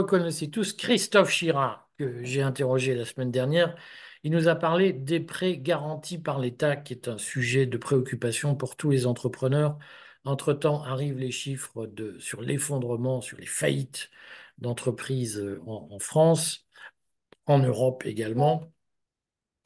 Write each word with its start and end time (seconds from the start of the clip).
reconnaissez 0.00 0.50
tous 0.50 0.72
Christophe 0.72 1.30
Chirard, 1.30 1.88
que 1.98 2.24
j'ai 2.24 2.42
interrogé 2.42 2.94
la 2.94 3.04
semaine 3.04 3.30
dernière. 3.30 3.76
Il 4.22 4.32
nous 4.32 4.48
a 4.48 4.54
parlé 4.54 4.92
des 4.92 5.20
prêts 5.20 5.58
garantis 5.58 6.18
par 6.18 6.38
l'État, 6.38 6.76
qui 6.76 6.94
est 6.94 7.08
un 7.08 7.18
sujet 7.18 7.66
de 7.66 7.76
préoccupation 7.78 8.54
pour 8.54 8.76
tous 8.76 8.90
les 8.90 9.06
entrepreneurs. 9.06 9.78
Entre-temps, 10.24 10.82
arrivent 10.84 11.18
les 11.18 11.30
chiffres 11.30 11.90
sur 12.18 12.42
l'effondrement, 12.42 13.20
sur 13.20 13.38
les 13.38 13.46
faillites 13.46 14.10
d'entreprises 14.58 15.42
en, 15.66 15.88
en 15.90 15.98
France, 15.98 16.66
en 17.46 17.58
Europe 17.58 18.04
également. 18.06 18.72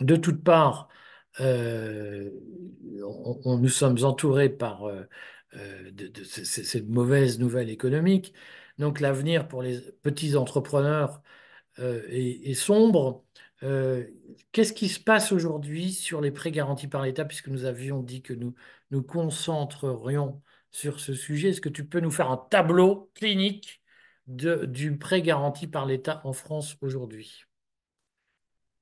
De 0.00 0.16
toutes 0.16 0.42
parts, 0.42 0.88
euh, 1.40 2.30
nous 2.82 3.68
sommes 3.68 4.04
entourés 4.04 4.48
par 4.48 4.84
euh, 4.84 5.04
euh, 5.56 5.90
cette 6.24 6.88
mauvaise 6.88 7.38
nouvelle 7.38 7.70
économique. 7.70 8.34
Donc 8.78 9.00
l'avenir 9.00 9.48
pour 9.48 9.62
les 9.62 9.80
petits 10.02 10.36
entrepreneurs 10.36 11.22
euh, 11.78 12.02
est, 12.08 12.54
sombre. 12.54 13.24
Euh, 13.62 14.06
qu'est-ce 14.52 14.72
qui 14.72 14.88
se 14.88 15.00
passe 15.00 15.32
aujourd'hui 15.32 15.92
sur 15.92 16.20
les 16.20 16.30
prêts 16.30 16.50
garantis 16.52 16.88
par 16.88 17.02
l'État, 17.02 17.24
puisque 17.24 17.48
nous 17.48 17.64
avions 17.64 18.02
dit 18.02 18.22
que 18.22 18.34
nous 18.34 18.54
nous 18.90 19.02
concentrerions 19.02 20.42
sur 20.70 21.00
ce 21.00 21.14
sujet? 21.14 21.50
Est-ce 21.50 21.60
que 21.60 21.68
tu 21.68 21.86
peux 21.86 22.00
nous 22.00 22.10
faire 22.10 22.30
un 22.30 22.36
tableau 22.50 23.10
clinique 23.14 23.82
du 24.26 24.96
prêt 24.98 25.22
garanti 25.22 25.66
par 25.66 25.86
l'État 25.86 26.20
en 26.24 26.32
France 26.32 26.76
aujourd'hui? 26.80 27.44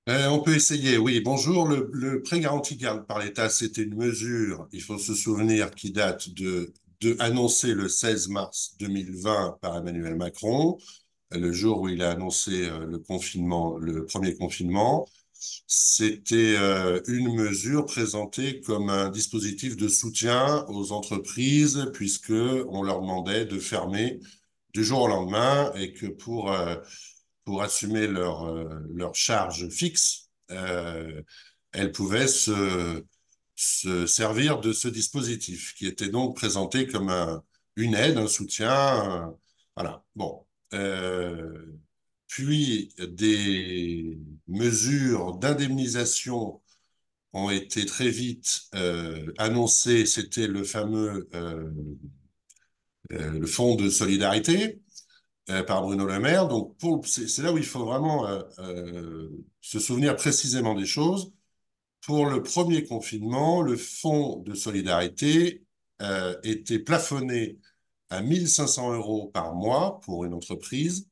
Euh, 0.08 0.26
on 0.28 0.40
peut 0.42 0.54
essayer, 0.56 0.98
oui. 0.98 1.20
Bonjour, 1.20 1.66
le, 1.68 1.88
le 1.92 2.22
prêt 2.22 2.40
garanti 2.40 2.76
gar- 2.76 3.06
par 3.06 3.20
l'État, 3.20 3.48
c'était 3.48 3.82
une 3.82 3.94
mesure, 3.94 4.66
il 4.72 4.82
faut 4.82 4.98
se 4.98 5.14
souvenir, 5.14 5.70
qui 5.70 5.92
date 5.92 6.28
de, 6.30 6.72
de 7.02 7.16
annoncé 7.18 7.74
le 7.74 7.88
16 7.88 8.28
mars 8.28 8.76
2020 8.78 9.58
par 9.60 9.76
Emmanuel 9.76 10.14
Macron, 10.14 10.78
le 11.32 11.52
jour 11.52 11.80
où 11.82 11.88
il 11.88 12.02
a 12.02 12.12
annoncé 12.12 12.68
euh, 12.68 12.86
le 12.86 12.98
confinement, 12.98 13.76
le 13.78 14.06
premier 14.06 14.34
confinement. 14.36 15.06
C'était 15.66 16.54
euh, 16.56 17.00
une 17.08 17.34
mesure 17.34 17.86
présentée 17.86 18.60
comme 18.60 18.90
un 18.90 19.10
dispositif 19.10 19.76
de 19.76 19.88
soutien 19.88 20.64
aux 20.68 20.92
entreprises, 20.92 21.90
puisque 21.92 22.30
on 22.30 22.82
leur 22.82 23.00
demandait 23.00 23.46
de 23.46 23.58
fermer 23.58 24.20
du 24.72 24.84
jour 24.84 25.02
au 25.02 25.08
lendemain 25.08 25.72
et 25.74 25.92
que 25.92 26.06
pour 26.06 26.52
euh, 26.52 26.76
pour 27.44 27.62
assumer 27.62 28.06
leur, 28.06 28.54
leur 28.94 29.16
charge 29.16 29.68
fixe, 29.68 30.30
elles 30.48 31.92
pouvaient 31.92 32.28
se, 32.28 33.02
se 33.62 34.06
servir 34.06 34.60
de 34.60 34.72
ce 34.72 34.88
dispositif, 34.88 35.74
qui 35.74 35.86
était 35.86 36.08
donc 36.08 36.36
présenté 36.36 36.86
comme 36.86 37.10
un, 37.10 37.42
une 37.76 37.94
aide, 37.94 38.18
un 38.18 38.26
soutien. 38.26 39.34
voilà. 39.76 40.04
Bon. 40.16 40.44
Euh, 40.74 41.66
puis 42.28 42.94
des 42.98 44.18
mesures 44.48 45.36
d'indemnisation 45.36 46.62
ont 47.32 47.50
été 47.50 47.86
très 47.86 48.10
vite 48.10 48.62
euh, 48.74 49.32
annoncées. 49.38 50.06
C'était 50.06 50.46
le 50.48 50.64
fameux 50.64 51.28
euh, 51.34 51.70
le 53.10 53.46
fonds 53.46 53.74
de 53.76 53.90
solidarité 53.90 54.80
par 55.66 55.82
Bruno 55.82 56.06
Le 56.06 56.18
Maire. 56.20 56.48
Donc, 56.48 56.76
c'est, 57.04 57.42
là 57.42 57.52
où 57.52 57.58
il 57.58 57.64
faut 57.64 57.84
vraiment 57.84 58.26
se 59.60 59.78
souvenir 59.80 60.16
précisément 60.16 60.74
des 60.74 60.86
choses. 60.86 61.32
Pour 62.02 62.26
le 62.26 62.42
premier 62.42 62.84
confinement, 62.84 63.62
le 63.62 63.76
fonds 63.76 64.38
de 64.40 64.54
solidarité 64.54 65.64
euh, 66.02 66.36
était 66.42 66.80
plafonné 66.80 67.58
à 68.10 68.22
1500 68.22 68.94
euros 68.94 69.28
par 69.28 69.54
mois 69.54 70.00
pour 70.00 70.24
une 70.24 70.34
entreprise, 70.34 71.08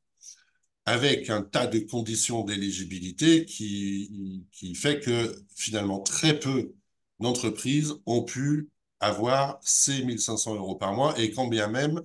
avec 0.87 1.31
un 1.31 1.43
tas 1.43 1.69
de 1.69 1.79
conditions 1.79 2.43
d'éligibilité 2.45 3.45
qui, 3.45 4.45
fait 4.75 5.01
que 5.01 5.45
finalement 5.55 6.01
très 6.01 6.39
peu 6.39 6.75
d'entreprises 7.21 7.95
ont 8.07 8.25
pu 8.25 8.69
avoir 8.99 9.59
ces 9.63 10.05
1500 10.05 10.57
euros 10.57 10.77
par 10.77 10.93
mois, 10.93 11.19
et 11.21 11.31
quand 11.31 11.47
bien 11.47 11.69
même 11.69 12.03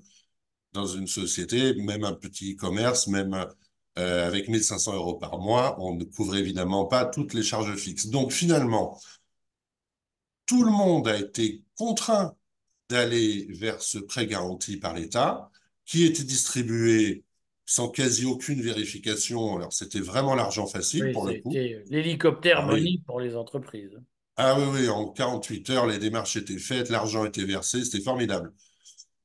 dans 0.73 0.85
une 0.85 1.07
société, 1.07 1.73
même 1.75 2.03
un 2.03 2.13
petit 2.13 2.55
commerce, 2.55 3.07
même 3.07 3.47
euh, 3.99 4.27
avec 4.27 4.49
1500 4.49 4.93
euros 4.95 5.15
par 5.15 5.39
mois, 5.39 5.77
on 5.79 5.95
ne 5.95 6.03
couvre 6.03 6.35
évidemment 6.35 6.85
pas 6.85 7.05
toutes 7.05 7.33
les 7.33 7.43
charges 7.43 7.75
fixes. 7.75 8.07
Donc 8.07 8.31
finalement, 8.31 8.99
tout 10.45 10.63
le 10.63 10.71
monde 10.71 11.07
a 11.07 11.17
été 11.17 11.63
contraint 11.75 12.35
d'aller 12.89 13.47
vers 13.51 13.81
ce 13.81 13.97
prêt 13.97 14.27
garanti 14.27 14.77
par 14.77 14.93
l'État, 14.93 15.49
qui 15.85 16.05
était 16.05 16.23
distribué 16.23 17.23
sans 17.65 17.89
quasi 17.89 18.25
aucune 18.25 18.61
vérification. 18.61 19.57
Alors 19.57 19.73
c'était 19.73 19.99
vraiment 19.99 20.35
l'argent 20.35 20.67
facile 20.67 21.05
Oui, 21.05 21.13
pour 21.13 21.25
le 21.27 21.35
coup. 21.35 21.51
c'était 21.51 21.83
l'hélicoptère 21.89 22.61
Ah 22.61 22.65
money 22.65 22.81
oui, 22.81 23.01
pour 23.05 23.19
les 23.21 23.35
entreprises. 23.35 23.97
ah 24.37 24.57
oui, 24.59 24.65
oui, 24.81 24.89
en 24.89 25.09
48 25.11 25.69
heures, 25.69 25.87
les 25.87 25.97
démarches 25.99 26.35
étaient 26.35 26.57
faites, 26.59 26.89
l'argent 26.89 27.25
était 27.25 27.45
versé, 27.45 27.83
c'était 27.85 28.01
formidable. 28.03 28.53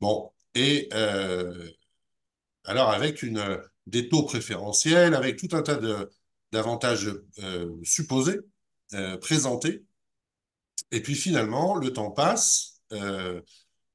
Bon, 0.00 0.32
et 0.54 0.88
euh, 0.94 1.70
Alors, 2.64 2.90
avec 2.90 3.22
une, 3.22 3.38
euh, 3.38 3.58
des 3.86 4.08
taux 4.08 4.22
préférentiels, 4.24 5.14
avec 5.14 5.38
tout 5.38 5.54
un 5.56 5.62
tas 5.62 5.78
d'avantages 6.52 7.10
euh, 7.42 7.74
supposés, 7.84 8.40
euh, 8.94 9.16
présentés. 9.18 9.84
Et 10.90 11.00
puis 11.02 11.14
finalement, 11.14 11.74
le 11.76 11.92
temps 11.92 12.10
passe. 12.10 12.82
euh, 12.92 13.40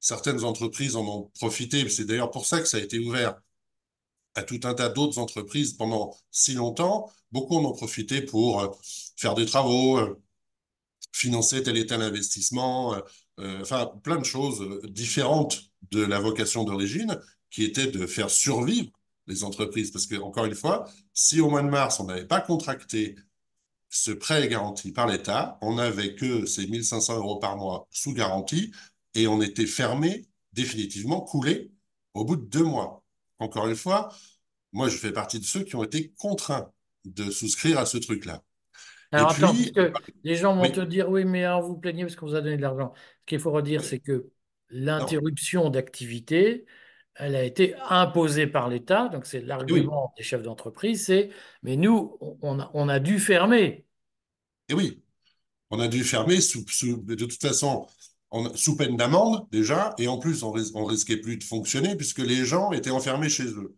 certaines 0.00 0.44
entreprises 0.44 0.96
en 0.96 1.04
ont 1.06 1.30
profité. 1.38 1.88
C'est 1.88 2.04
d'ailleurs 2.04 2.30
pour 2.30 2.46
ça 2.46 2.60
que 2.60 2.66
ça 2.66 2.76
a 2.78 2.80
été 2.80 2.98
ouvert 2.98 3.40
à 4.34 4.42
tout 4.42 4.60
un 4.64 4.74
tas 4.74 4.88
d'autres 4.88 5.18
entreprises 5.18 5.74
pendant 5.74 6.16
si 6.30 6.54
longtemps. 6.54 7.10
Beaucoup 7.32 7.56
en 7.56 7.64
ont 7.64 7.72
profité 7.72 8.22
pour 8.22 8.78
faire 9.16 9.34
des 9.34 9.46
travaux, 9.46 10.00
financer 11.12 11.62
tel 11.62 11.76
et 11.76 11.86
tel 11.86 12.02
investissement, 12.02 12.96
enfin 13.38 13.86
plein 14.04 14.18
de 14.18 14.24
choses 14.24 14.80
différentes 14.84 15.62
de 15.90 16.02
la 16.02 16.20
vocation 16.20 16.64
d'origine, 16.64 17.18
qui 17.50 17.64
était 17.64 17.88
de 17.88 18.06
faire 18.06 18.30
survivre 18.30 18.95
les 19.26 19.44
entreprises. 19.44 19.90
Parce 19.90 20.06
que, 20.06 20.16
encore 20.16 20.44
une 20.44 20.54
fois, 20.54 20.88
si 21.12 21.40
au 21.40 21.50
mois 21.50 21.62
de 21.62 21.68
mars, 21.68 22.00
on 22.00 22.04
n'avait 22.04 22.26
pas 22.26 22.40
contracté 22.40 23.16
ce 23.88 24.10
prêt 24.10 24.46
garanti 24.48 24.92
par 24.92 25.06
l'État, 25.06 25.58
on 25.62 25.76
n'avait 25.76 26.14
que 26.14 26.44
ces 26.46 26.66
1500 26.66 27.16
euros 27.16 27.38
par 27.38 27.56
mois 27.56 27.86
sous 27.90 28.12
garantie 28.12 28.72
et 29.14 29.26
on 29.26 29.40
était 29.40 29.66
fermé, 29.66 30.26
définitivement 30.52 31.20
coulé, 31.20 31.72
au 32.14 32.24
bout 32.24 32.36
de 32.36 32.44
deux 32.44 32.64
mois. 32.64 33.04
Encore 33.38 33.68
une 33.68 33.76
fois, 33.76 34.10
moi, 34.72 34.88
je 34.88 34.96
fais 34.96 35.12
partie 35.12 35.38
de 35.38 35.44
ceux 35.44 35.62
qui 35.64 35.76
ont 35.76 35.84
été 35.84 36.12
contraints 36.18 36.70
de 37.04 37.30
souscrire 37.30 37.78
à 37.78 37.86
ce 37.86 37.98
truc-là. 37.98 38.42
Et 39.12 39.16
Alors 39.16 39.30
attends, 39.30 39.40
parce 39.40 39.56
puis, 39.56 39.72
que 39.72 39.92
les 40.24 40.34
gens 40.34 40.56
vont 40.56 40.68
te 40.70 40.80
dire, 40.80 41.08
oui, 41.08 41.24
mais 41.24 41.44
alors 41.44 41.62
vous 41.62 41.76
plaignez 41.76 42.02
parce 42.02 42.16
qu'on 42.16 42.26
vous 42.26 42.34
a 42.34 42.40
donné 42.40 42.56
de 42.56 42.62
l'argent. 42.62 42.92
Ce 43.20 43.26
qu'il 43.26 43.38
faut 43.38 43.52
redire, 43.52 43.80
oui, 43.80 43.86
c'est 43.88 44.00
que 44.00 44.26
l'interruption 44.68 45.70
d'activité, 45.70 46.66
elle 47.18 47.36
a 47.36 47.44
été 47.44 47.74
imposée 47.88 48.46
par 48.46 48.68
l'État. 48.68 49.08
Donc 49.08 49.26
c'est 49.26 49.40
oui, 49.68 49.90
l'argument 49.90 50.12
des 50.16 50.22
chefs 50.24 50.42
d'entreprise, 50.42 51.06
c'est, 51.06 51.30
mais 51.62 51.76
nous, 51.76 52.18
on 52.42 52.60
a, 52.60 52.70
on 52.74 52.88
a 52.88 52.98
dû 53.00 53.18
fermer. 53.20 53.86
et 54.68 54.74
oui, 54.74 55.02
on 55.70 55.80
a 55.80 55.88
dû 55.88 56.04
fermer 56.04 56.40
sous, 56.42 56.64
sous- 56.68 56.98
de 57.02 57.14
toute 57.14 57.34
façon, 57.40 57.86
on- 58.30 58.54
sous 58.56 58.76
peine 58.76 58.96
d'amende 58.98 59.48
déjà, 59.52 59.94
et 59.98 60.08
en 60.08 60.18
plus, 60.18 60.42
on, 60.44 60.52
ris- 60.52 60.72
on 60.74 60.84
risquait 60.84 61.18
plus 61.18 61.36
de 61.38 61.44
fonctionner 61.44 61.96
puisque 61.96 62.20
les 62.20 62.44
gens 62.46 62.72
étaient 62.72 62.90
enfermés 62.90 63.28
chez 63.30 63.46
eux. 63.46 63.74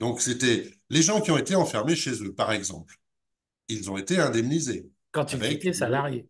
Donc, 0.00 0.20
c'était 0.20 0.70
les 0.90 1.02
gens 1.02 1.20
qui 1.20 1.32
ont 1.32 1.38
été 1.38 1.54
enfermés 1.56 1.96
chez 1.96 2.22
eux, 2.24 2.34
par 2.34 2.52
exemple. 2.52 2.96
Ils 3.68 3.90
ont 3.90 3.98
été 3.98 4.18
indemnisés 4.20 4.90
quand 5.10 5.32
ils 5.32 5.42
avec 5.42 5.52
étaient 5.52 5.72
salariés. 5.72 6.28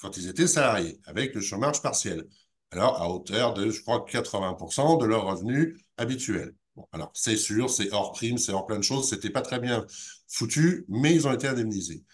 quand 0.00 0.16
ils 0.16 0.28
étaient 0.28 0.46
salariés, 0.46 1.00
avec 1.04 1.34
le 1.34 1.40
chômage 1.40 1.82
partiel. 1.82 2.26
Alors, 2.70 3.00
à 3.02 3.08
hauteur 3.10 3.54
de, 3.54 3.70
je 3.70 3.80
crois, 3.82 4.04
80% 4.06 4.96
de 4.98 5.04
leur 5.06 5.24
revenu 5.26 5.78
habituel. 5.96 6.54
Bon, 6.76 6.86
alors, 6.92 7.10
c'est 7.14 7.36
sûr, 7.36 7.70
c'est 7.70 7.92
hors 7.92 8.12
prime, 8.12 8.38
c'est 8.38 8.52
hors 8.52 8.66
plein 8.66 8.78
de 8.78 8.82
choses, 8.84 9.08
c'était 9.08 9.30
pas 9.30 9.42
très 9.42 9.58
bien 9.60 9.86
foutu, 10.28 10.84
mais 10.88 11.14
ils 11.14 11.26
ont 11.26 11.32
été 11.32 11.48
indemnisés. 11.48 12.04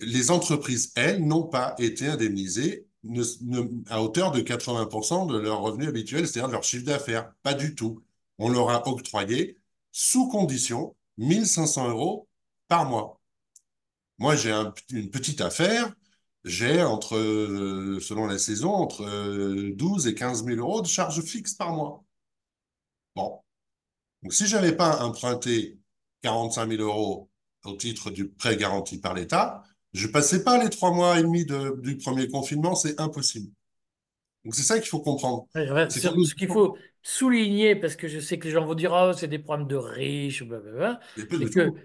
Les 0.00 0.30
entreprises, 0.30 0.92
elles, 0.96 1.24
n'ont 1.24 1.44
pas 1.44 1.74
été 1.78 2.06
indemnisées 2.08 2.86
à 3.88 4.02
hauteur 4.02 4.32
de 4.32 4.40
80% 4.40 5.26
de 5.26 5.38
leur 5.38 5.60
revenu 5.60 5.86
habituel, 5.86 6.26
c'est-à-dire 6.26 6.48
de 6.48 6.52
leur 6.52 6.64
chiffre 6.64 6.84
d'affaires. 6.84 7.32
Pas 7.42 7.54
du 7.54 7.74
tout. 7.74 8.02
On 8.38 8.48
leur 8.48 8.70
a 8.70 8.86
octroyé, 8.88 9.56
sous 9.92 10.28
condition, 10.28 10.96
1500 11.16 11.88
euros 11.88 12.28
par 12.66 12.86
mois. 12.86 13.20
Moi, 14.18 14.36
j'ai 14.36 14.52
un- 14.52 14.74
une 14.92 15.10
petite 15.10 15.40
affaire, 15.40 15.92
j'ai 16.44 16.82
entre, 16.82 17.16
euh, 17.16 18.00
selon 18.00 18.26
la 18.26 18.38
saison, 18.38 18.70
entre 18.72 19.02
euh, 19.04 19.72
12 19.74 20.06
et 20.06 20.14
15 20.14 20.44
000 20.44 20.58
euros 20.60 20.82
de 20.82 20.86
charges 20.88 21.22
fixes 21.22 21.54
par 21.54 21.72
mois. 21.72 22.04
Bon. 23.14 23.40
Donc, 24.22 24.32
si 24.34 24.46
j'avais 24.46 24.76
pas 24.76 25.04
emprunté 25.04 25.78
45 26.22 26.68
000 26.68 26.82
euros 26.82 27.30
au 27.64 27.74
titre 27.76 28.10
du 28.10 28.28
prêt 28.28 28.56
garanti 28.56 28.98
par 28.98 29.14
l'État, 29.14 29.64
je 29.94 30.08
passais 30.08 30.44
pas 30.44 30.62
les 30.62 30.70
trois 30.70 30.92
mois 30.92 31.18
et 31.18 31.22
demi 31.22 31.46
de- 31.46 31.76
du 31.82 31.96
premier 31.98 32.28
confinement, 32.28 32.74
c'est 32.74 33.00
impossible. 33.00 33.52
Donc 34.44 34.54
c'est 34.54 34.62
ça 34.62 34.78
qu'il 34.78 34.88
faut 34.88 35.00
comprendre. 35.00 35.46
Ouais, 35.54 35.70
ouais, 35.70 35.90
C'est. 35.90 36.02
Ce 36.02 36.34
qu'il 36.34 36.48
faut 36.48 36.76
souligner, 37.02 37.74
parce 37.76 37.96
que 37.96 38.06
je 38.08 38.20
sais 38.20 38.38
que 38.38 38.44
les 38.46 38.50
gens 38.52 38.64
vont 38.64 38.74
dire, 38.74 38.92
oh, 38.92 39.12
c'est 39.12 39.28
des 39.28 39.38
problèmes 39.38 39.66
de 39.66 39.76
riches, 39.76 40.42
blablabla, 40.42 41.00
du 41.16 41.50
que 41.50 41.60
tout. 41.60 41.78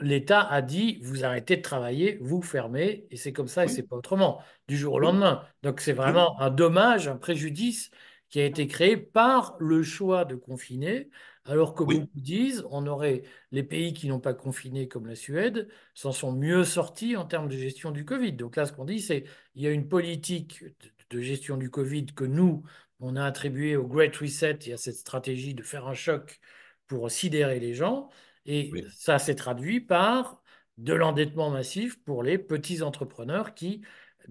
l'État 0.00 0.40
a 0.40 0.62
dit, 0.62 0.98
vous 1.02 1.24
arrêtez 1.24 1.56
de 1.56 1.62
travailler, 1.62 2.18
vous 2.20 2.42
fermez, 2.42 3.06
et 3.10 3.16
c'est 3.16 3.32
comme 3.32 3.48
ça, 3.48 3.64
et 3.64 3.68
c'est 3.68 3.82
pas 3.82 3.96
autrement, 3.96 4.42
du 4.68 4.76
jour 4.76 4.94
au 4.94 4.98
lendemain. 4.98 5.44
Donc 5.62 5.80
c'est 5.80 5.92
vraiment 5.92 6.40
un 6.40 6.50
dommage, 6.50 7.08
un 7.08 7.16
préjudice 7.16 7.90
qui 8.28 8.40
a 8.40 8.44
été 8.44 8.66
créé 8.66 8.96
par 8.96 9.56
le 9.60 9.82
choix 9.82 10.24
de 10.24 10.34
confiner, 10.34 11.10
alors 11.44 11.74
que 11.74 11.84
oui, 11.84 12.00
beaucoup 12.00 12.20
disent, 12.20 12.64
on 12.70 12.86
aurait 12.86 13.22
les 13.52 13.62
pays 13.62 13.92
qui 13.92 14.08
n'ont 14.08 14.20
pas 14.20 14.34
confiné, 14.34 14.88
comme 14.88 15.06
la 15.06 15.14
Suède, 15.14 15.68
s'en 15.94 16.12
sont 16.12 16.32
mieux 16.32 16.64
sortis 16.64 17.14
en 17.16 17.24
termes 17.24 17.48
de 17.48 17.56
gestion 17.56 17.92
du 17.92 18.04
Covid. 18.04 18.32
Donc 18.32 18.56
là, 18.56 18.66
ce 18.66 18.72
qu'on 18.72 18.84
dit, 18.84 19.00
c'est 19.00 19.24
il 19.54 19.62
y 19.62 19.66
a 19.66 19.70
une 19.70 19.86
politique 19.88 20.64
de 20.64 20.90
de 21.10 21.20
gestion 21.20 21.56
du 21.56 21.70
Covid 21.70 22.06
que 22.06 22.24
nous, 22.24 22.62
on 23.00 23.16
a 23.16 23.24
attribué 23.24 23.76
au 23.76 23.86
Great 23.86 24.16
Reset 24.16 24.58
et 24.66 24.72
à 24.72 24.76
cette 24.76 24.96
stratégie 24.96 25.54
de 25.54 25.62
faire 25.62 25.86
un 25.86 25.94
choc 25.94 26.40
pour 26.86 27.10
sidérer 27.10 27.60
les 27.60 27.74
gens. 27.74 28.10
Et 28.46 28.70
oui. 28.72 28.84
ça 28.96 29.18
s'est 29.18 29.34
traduit 29.34 29.80
par 29.80 30.42
de 30.78 30.92
l'endettement 30.92 31.50
massif 31.50 32.02
pour 32.04 32.22
les 32.22 32.38
petits 32.38 32.82
entrepreneurs 32.82 33.54
qui 33.54 33.82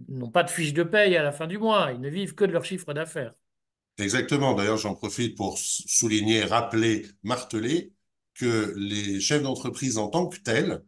n'ont 0.09 0.29
pas 0.29 0.43
de 0.43 0.49
fiche 0.49 0.73
de 0.73 0.83
paye 0.83 1.15
à 1.15 1.23
la 1.23 1.31
fin 1.31 1.47
du 1.47 1.57
mois. 1.57 1.91
Ils 1.91 2.01
ne 2.01 2.09
vivent 2.09 2.35
que 2.35 2.45
de 2.45 2.51
leur 2.51 2.65
chiffre 2.65 2.93
d'affaires. 2.93 3.33
Exactement. 3.97 4.53
D'ailleurs, 4.53 4.77
j'en 4.77 4.95
profite 4.95 5.37
pour 5.37 5.57
souligner, 5.57 6.43
rappeler, 6.43 7.05
marteler 7.23 7.93
que 8.33 8.73
les 8.77 9.19
chefs 9.19 9.41
d'entreprise 9.41 9.97
en 9.97 10.09
tant 10.09 10.27
que 10.27 10.37
tels 10.37 10.83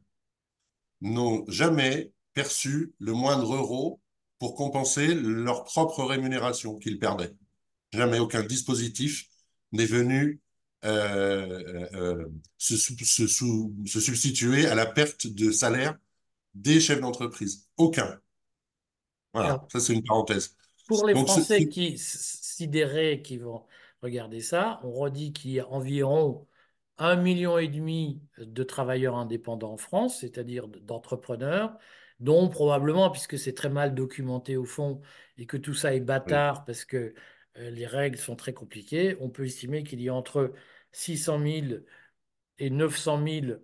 n'ont 1.02 1.46
jamais 1.48 2.12
perçu 2.34 2.94
le 3.00 3.14
moindre 3.14 3.56
euro 3.56 4.02
pour 4.40 4.56
compenser 4.56 5.16
leur 5.16 5.64
propre 5.64 6.04
rémunération 6.04 6.78
qu'ils 6.78 7.00
perdaient. 7.00 7.34
Jamais 7.94 8.20
aucun 8.20 8.44
dispositif 8.44 9.26
n'est 9.72 9.86
venu 9.86 10.42
euh, 10.86 11.88
euh, 11.96 12.26
se, 12.58 12.76
sou- 13.28 13.76
se 13.86 14.00
substituer 14.00 14.68
à 14.68 14.76
la 14.76 14.86
perte 14.86 15.28
de 15.28 15.52
salaire 15.52 15.98
des 16.56 16.82
chefs 16.82 17.02
d'entreprise. 17.02 17.68
Aucun. 17.78 18.20
Voilà, 19.34 19.58
Alors, 19.58 19.72
ça 19.72 19.80
c'est 19.80 19.94
une 19.94 20.04
parenthèse. 20.04 20.56
pour 20.88 21.06
les 21.06 21.16
Donc, 21.16 21.30
ce- 21.30 21.44
ce- 21.44 21.64
Français 21.64 21.68
qui 21.70 21.98
sidérés, 21.98 23.22
qui 23.22 23.38
vont 23.38 23.66
regarder 24.02 24.42
ça, 24.42 24.80
on 24.84 24.92
redit 24.92 25.34
qu'il 25.34 25.52
y 25.52 25.60
a 25.60 25.68
environ 25.70 26.48
un 26.98 27.16
million 27.16 27.58
et 27.58 27.68
demi 27.68 28.22
de 28.38 28.64
travailleurs 28.64 29.16
indépendants 29.16 29.74
en 29.74 29.78
France, 29.78 30.20
c'est-à-dire 30.22 30.68
d'entrepreneurs, 30.68 31.78
dont 32.20 32.48
probablement, 32.50 33.12
puisque 33.12 33.38
c'est 33.38 33.54
très 33.54 33.70
mal 33.70 33.94
documenté 33.96 34.58
au 34.58 34.66
fond 34.66 35.02
et 35.38 35.46
que 35.46 35.58
tout 35.58 35.74
ça 35.76 35.94
est 35.94 36.00
oui, 36.26 36.42
bâtard 36.42 36.66
parce 36.66 36.86
que 36.86 36.98
euh, 36.98 37.14
les 37.58 37.88
règles 37.88 38.18
sont 38.18 38.36
très 38.36 38.54
compliquées, 38.54 39.18
on 39.20 39.30
peut 39.30 39.46
estimer 39.46 39.84
qu'il 39.84 40.02
y 40.02 40.10
a 40.10 40.14
entre 40.14 40.54
600 40.92 41.40
000 41.40 41.68
et 42.60 42.70
900 42.70 43.24
000 43.26 43.60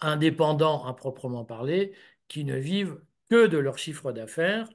indépendants 0.00 0.84
à 0.86 0.94
proprement 0.94 1.44
parler, 1.44 1.94
qui 2.28 2.44
ne 2.44 2.56
vivent 2.56 3.00
que 3.30 3.46
de 3.46 3.58
leur 3.58 3.78
chiffre 3.78 4.12
d'affaires, 4.12 4.68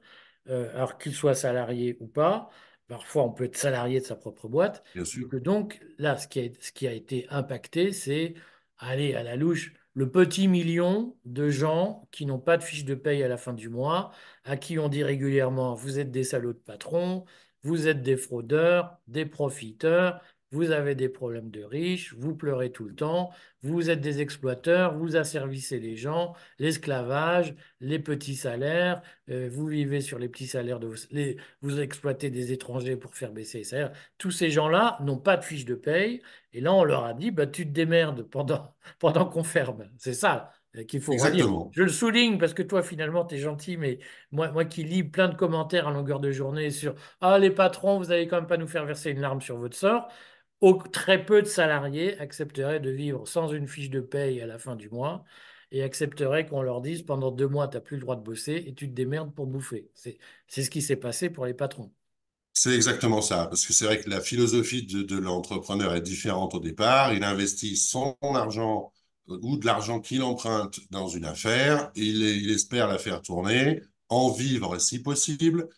euh, 0.48 0.70
alors 0.74 0.98
qu'ils 0.98 1.14
soient 1.14 1.34
salariés 1.34 1.96
ou 2.00 2.06
pas. 2.06 2.50
Parfois, 2.88 3.24
on 3.24 3.32
peut 3.32 3.44
être 3.44 3.56
salarié 3.56 4.00
de 4.00 4.04
sa 4.04 4.16
propre 4.16 4.48
boîte. 4.48 4.82
bien 4.94 5.04
Et 5.04 5.04
sûr, 5.04 5.28
que 5.28 5.36
donc, 5.36 5.80
là, 5.98 6.16
ce 6.16 6.26
qui 6.26 6.40
a, 6.40 6.48
ce 6.60 6.72
qui 6.72 6.86
a 6.88 6.92
été 6.92 7.26
impacté, 7.30 7.92
c'est, 7.92 8.34
aller 8.78 9.14
à 9.14 9.22
la 9.22 9.36
louche, 9.36 9.72
le 9.94 10.10
petit 10.10 10.48
million 10.48 11.16
de 11.24 11.50
gens 11.50 12.08
qui 12.10 12.26
n'ont 12.26 12.38
pas 12.38 12.56
de 12.56 12.62
fiche 12.62 12.84
de 12.84 12.94
paye 12.94 13.22
à 13.22 13.28
la 13.28 13.36
fin 13.36 13.52
du 13.52 13.68
mois, 13.68 14.12
à 14.44 14.56
qui 14.56 14.78
on 14.78 14.88
dit 14.88 15.04
régulièrement, 15.04 15.74
vous 15.74 15.98
êtes 15.98 16.10
des 16.10 16.24
salauds 16.24 16.52
de 16.52 16.58
patrons, 16.58 17.24
vous 17.62 17.88
êtes 17.88 18.02
des 18.02 18.16
fraudeurs, 18.16 18.98
des 19.08 19.26
profiteurs, 19.26 20.20
vous 20.52 20.72
avez 20.72 20.94
des 20.96 21.08
problèmes 21.08 21.50
de 21.50 21.62
riches, 21.62 22.12
vous 22.14 22.34
pleurez 22.34 22.72
tout 22.72 22.84
le 22.84 22.94
temps, 22.94 23.30
vous 23.62 23.88
êtes 23.88 24.00
des 24.00 24.20
exploiteurs, 24.20 24.96
vous 24.96 25.16
asservissez 25.16 25.78
les 25.78 25.96
gens, 25.96 26.34
l'esclavage, 26.58 27.54
les 27.80 28.00
petits 28.00 28.34
salaires, 28.34 29.00
euh, 29.28 29.48
vous 29.52 29.66
vivez 29.66 30.00
sur 30.00 30.18
les 30.18 30.28
petits 30.28 30.48
salaires 30.48 30.80
de 30.80 30.90
vous 31.60 31.80
exploitez 31.80 32.30
des 32.30 32.52
étrangers 32.52 32.96
pour 32.96 33.14
faire 33.14 33.32
baisser 33.32 33.58
les 33.58 33.64
salaires. 33.64 33.92
Tous 34.18 34.32
ces 34.32 34.50
gens-là 34.50 34.98
n'ont 35.02 35.18
pas 35.18 35.36
de 35.36 35.44
fiche 35.44 35.64
de 35.64 35.74
paye. 35.76 36.20
Et 36.52 36.60
là, 36.60 36.74
on 36.74 36.82
leur 36.84 37.04
a 37.04 37.14
dit, 37.14 37.30
bah, 37.30 37.46
tu 37.46 37.64
te 37.64 37.70
démerdes 37.70 38.22
pendant, 38.24 38.74
pendant 38.98 39.26
qu'on 39.26 39.44
ferme. 39.44 39.88
C'est 39.98 40.14
ça 40.14 40.52
qu'il 40.86 41.00
faut. 41.02 41.18
Je 41.72 41.82
le 41.84 41.88
souligne 41.88 42.38
parce 42.38 42.52
que 42.54 42.62
toi, 42.62 42.82
finalement, 42.82 43.24
tu 43.24 43.36
es 43.36 43.38
gentil, 43.38 43.76
mais 43.76 43.98
moi, 44.32 44.50
moi 44.50 44.64
qui 44.64 44.82
lis 44.84 45.04
plein 45.04 45.28
de 45.28 45.36
commentaires 45.36 45.86
à 45.88 45.90
longueur 45.92 46.20
de 46.20 46.30
journée 46.32 46.70
sur 46.70 46.94
Ah, 47.20 47.38
les 47.38 47.50
patrons, 47.50 47.98
vous 47.98 48.06
n'allez 48.06 48.26
quand 48.28 48.36
même 48.36 48.46
pas 48.48 48.56
nous 48.56 48.66
faire 48.66 48.84
verser 48.86 49.10
une 49.10 49.20
larme 49.20 49.40
sur 49.40 49.56
votre 49.58 49.76
sort. 49.76 50.08
Au- 50.60 50.74
très 50.82 51.24
peu 51.24 51.42
de 51.42 51.46
salariés 51.46 52.18
accepteraient 52.20 52.80
de 52.80 52.90
vivre 52.90 53.26
sans 53.26 53.48
une 53.52 53.66
fiche 53.68 53.90
de 53.90 54.00
paye 54.00 54.40
à 54.42 54.46
la 54.46 54.58
fin 54.58 54.76
du 54.76 54.90
mois 54.90 55.24
et 55.72 55.82
accepteraient 55.82 56.46
qu'on 56.46 56.62
leur 56.62 56.80
dise 56.80 57.02
pendant 57.02 57.30
deux 57.30 57.48
mois, 57.48 57.68
tu 57.68 57.76
n'as 57.76 57.80
plus 57.80 57.96
le 57.96 58.02
droit 58.02 58.16
de 58.16 58.22
bosser 58.22 58.64
et 58.66 58.74
tu 58.74 58.88
te 58.88 58.94
démerdes 58.94 59.34
pour 59.34 59.46
bouffer. 59.46 59.90
C'est, 59.94 60.18
c'est 60.48 60.62
ce 60.64 60.70
qui 60.70 60.82
s'est 60.82 60.96
passé 60.96 61.30
pour 61.30 61.46
les 61.46 61.54
patrons. 61.54 61.92
C'est 62.52 62.74
exactement 62.74 63.22
ça, 63.22 63.46
parce 63.46 63.64
que 63.66 63.72
c'est 63.72 63.84
vrai 63.86 64.00
que 64.00 64.10
la 64.10 64.20
philosophie 64.20 64.84
de, 64.86 65.02
de 65.02 65.16
l'entrepreneur 65.16 65.94
est 65.94 66.02
différente 66.02 66.54
au 66.54 66.60
départ. 66.60 67.12
Il 67.14 67.24
investit 67.24 67.76
son 67.76 68.16
argent 68.22 68.92
euh, 68.96 68.99
ou 69.28 69.56
de 69.56 69.66
l'argent 69.66 70.00
qu'il 70.00 70.22
emprunte 70.22 70.80
dans 70.90 71.08
une 71.08 71.24
affaire, 71.24 71.90
il, 71.94 72.22
il 72.22 72.50
espère 72.50 72.88
la 72.88 72.98
faire 72.98 73.22
tourner, 73.22 73.80
en 74.08 74.30
vivre 74.30 74.78
si 74.78 75.00
possible, 75.00 75.68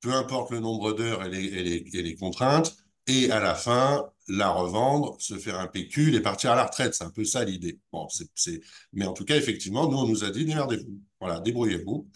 peu 0.00 0.12
importe 0.12 0.50
le 0.50 0.60
nombre 0.60 0.92
d'heures 0.92 1.24
et 1.24 1.30
les, 1.30 1.44
et 1.44 1.62
les, 1.62 1.84
et 1.92 2.02
les 2.02 2.14
contraintes, 2.14 2.76
et 3.08 3.30
à 3.32 3.40
la 3.40 3.54
fin, 3.54 4.08
la 4.28 4.50
revendre, 4.50 5.16
se 5.20 5.36
faire 5.36 5.58
un 5.58 5.66
pécule 5.66 6.14
et 6.14 6.20
partir 6.20 6.52
à 6.52 6.54
la 6.54 6.66
retraite. 6.66 6.94
C'est 6.94 7.04
un 7.04 7.10
peu 7.10 7.24
ça 7.24 7.44
l'idée. 7.44 7.80
Bon, 7.90 8.06
c'est. 8.08 8.60
Mais 8.92 9.04
en 9.04 9.12
tout 9.12 9.24
cas, 9.24 9.36
effectivement, 9.36 9.88
nous, 9.88 9.98
on 9.98 10.06
nous 10.06 10.22
a 10.22 10.30
dit, 10.30 10.44
démerdez-vous. 10.44 11.00
Voilà, 11.20 11.40
débrouillez-vous. 11.40 12.08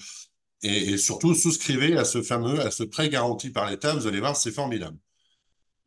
Et, 0.62 0.90
et 0.90 0.98
surtout, 0.98 1.34
souscrivez 1.34 1.96
à 1.96 2.04
ce 2.04 2.22
fameux, 2.22 2.60
à 2.60 2.70
ce 2.70 2.84
prêt 2.84 3.08
garanti 3.08 3.50
par 3.50 3.68
l'État. 3.68 3.94
Vous 3.94 4.06
allez 4.06 4.20
voir, 4.20 4.36
c'est 4.36 4.52
formidable. 4.52 4.96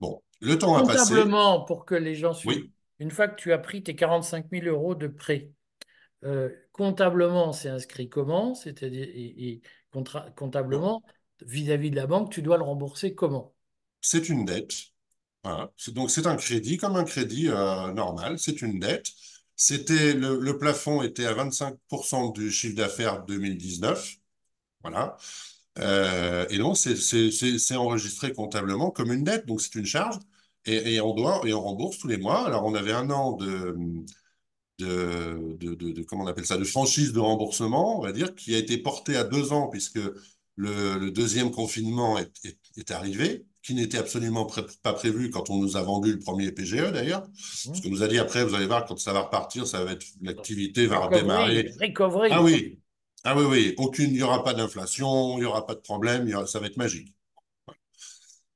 Bon, 0.02 0.22
le 0.42 0.58
temps 0.58 0.76
a 0.76 0.86
passé. 0.86 1.14
Comptablement, 1.14 1.64
pour 1.64 1.86
que 1.86 1.96
les 1.96 2.16
gens 2.16 2.34
suivent, 2.34 2.52
Oui, 2.52 2.72
une 3.00 3.12
fois 3.12 3.28
que 3.28 3.36
tu 3.36 3.54
as 3.54 3.58
pris 3.60 3.84
tes 3.84 3.96
45 3.96 4.48
000 4.52 4.66
euros 4.68 4.96
de 4.96 5.08
prêt, 5.08 5.52
euh, 6.26 6.50
comptablement, 6.74 7.54
c'est 7.54 7.70
inscrit 7.70 8.10
comment? 8.10 8.56
C'est-à-dire, 8.56 9.60
comptablement, 10.36 11.04
vis-à-vis 11.42 11.92
de 11.92 11.96
la 11.96 12.08
banque, 12.08 12.32
tu 12.32 12.42
dois 12.42 12.58
le 12.58 12.64
rembourser 12.64 13.16
comment? 13.16 13.56
c'est 14.02 14.30
une 14.30 14.46
dette. 14.46 14.74
Voilà. 15.44 15.72
C'est- 15.78 15.94
Donc, 15.94 16.12
c'est 16.12 16.28
un 16.28 16.36
crédit 16.36 16.78
comme 16.78 16.96
un 16.96 17.04
crédit 17.06 17.48
euh, 17.50 17.94
normal. 17.94 18.40
C'est 18.40 18.62
une 18.62 18.80
dette. 18.80 19.08
C'était 19.56 20.14
le, 20.14 20.58
plafond 20.58 21.02
était 21.02 21.26
à 21.26 21.34
25% 21.34 22.30
du 22.32 22.52
chiffre 22.52 22.76
d'affaires 22.76 23.24
2019. 23.26 24.16
Voilà. 24.84 25.18
Euh, 25.80 26.46
et 26.50 26.58
donc, 26.58 26.78
c'est 26.78 27.76
enregistré 27.76 28.34
comptablement 28.34 28.92
comme 28.92 29.12
une 29.14 29.24
dette. 29.24 29.46
Donc, 29.46 29.62
c'est 29.62 29.76
une 29.76 29.86
charge. 29.86 30.18
Et, 30.70 30.96
et 30.96 31.02
on 31.02 31.14
doit, 31.16 31.42
et 31.46 31.54
on 31.54 31.62
rembourse 31.62 31.98
tous 32.00 32.08
les 32.08 32.18
mois. 32.18 32.46
Alors, 32.48 32.66
on 32.66 32.76
avait 32.76 32.92
un 32.94 33.10
an 33.12 33.34
de, 33.34 33.76
de, 34.80 35.56
de, 35.60 35.76
de, 35.76 35.92
de- 35.92 36.02
comment 36.04 36.24
on 36.24 36.28
appelle 36.28 36.46
ça, 36.46 36.58
de 36.58 36.64
franchise 36.64 37.12
de 37.14 37.20
remboursement, 37.20 38.00
on 38.00 38.02
va 38.04 38.12
dire, 38.12 38.34
qui 38.36 38.56
a 38.56 38.58
été 38.58 38.78
porté 38.78 39.16
à 39.18 39.24
deux 39.24 39.52
ans 39.52 39.68
puisque 39.68 40.00
le, 40.56 40.98
le 40.98 41.12
deuxième 41.12 41.52
confinement 41.52 42.18
est, 42.18 42.32
est, 42.46 42.58
est 42.78 42.92
arrivé, 42.92 43.46
qui 43.62 43.74
n'était 43.74 43.98
absolument 43.98 44.46
pré 44.46 44.62
pas 44.84 44.94
prévu 44.94 45.30
quand 45.30 45.50
on 45.50 45.58
nous 45.58 45.76
a 45.78 45.82
vendu 45.82 46.14
le 46.14 46.20
premier 46.20 46.52
PGE 46.52 46.92
d'ailleurs, 46.92 47.24
parce 47.24 47.78
Hein 47.78 47.82
qu'on 47.84 47.90
nous 47.90 48.04
a 48.04 48.08
dit 48.08 48.18
après, 48.20 48.46
vous 48.46 48.56
allez 48.56 48.68
voir, 48.68 48.86
quand 48.86 48.98
ça 48.98 49.14
va 49.14 49.22
repartir, 49.22 49.68
ça 49.68 49.84
va 49.84 49.92
être, 49.94 50.06
l'activité 50.22 50.86
va 50.88 51.00
Recovery, 51.00 51.20
redémarrer. 51.20 51.74
Ah 52.30 52.42
oui, 52.44 52.80
ah 53.24 53.38
oui, 53.38 53.46
oui, 53.46 53.74
aucune, 53.78 54.12
il 54.12 54.14
n'y 54.18 54.22
aura 54.24 54.44
pas 54.44 54.54
d'inflation, 54.54 55.38
il 55.38 55.42
n'y 55.42 55.46
aura 55.46 55.66
pas 55.66 55.76
de 55.76 55.82
problème, 55.82 56.28
il 56.28 56.32
y 56.32 56.36
aura, 56.36 56.48
ça 56.48 56.60
va 56.60 56.68
être 56.68 56.78
magique. 56.78 57.14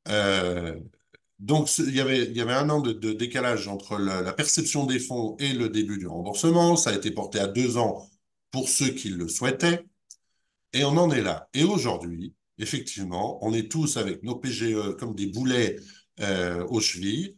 Euh, 0.08 0.80
donc, 1.44 1.78
il 1.78 1.94
y 1.94 2.00
avait, 2.00 2.54
un 2.54 2.70
an 2.70 2.80
de, 2.80 2.94
décalage 3.12 3.68
entre 3.68 3.98
la, 3.98 4.22
la, 4.22 4.32
perception 4.32 4.86
des 4.86 4.98
fonds 4.98 5.36
et 5.40 5.52
le 5.52 5.68
début 5.68 5.98
du 5.98 6.08
remboursement. 6.08 6.78
Ça 6.78 6.92
a 6.92 6.96
été 6.96 7.12
porté 7.12 7.38
à 7.38 7.48
deux 7.48 7.76
ans 7.76 8.10
pour 8.52 8.70
ceux 8.70 8.92
qui 8.92 9.10
le 9.10 9.28
souhaitaient. 9.28 9.86
Et 10.72 10.86
on 10.86 10.98
en 10.98 11.12
est 11.12 11.22
là. 11.22 11.50
Et 11.54 11.66
aujourd'hui, 11.66 12.34
effectivement, 12.60 13.46
on 13.46 13.54
est 13.54 13.70
tous 13.70 13.98
avec 13.98 14.24
nos 14.24 14.38
PGE 14.38 14.96
comme 14.98 15.16
des 15.16 15.28
boulets 15.28 15.76
euh, 16.22 16.66
aux 16.68 16.80
chevilles. 16.80 17.36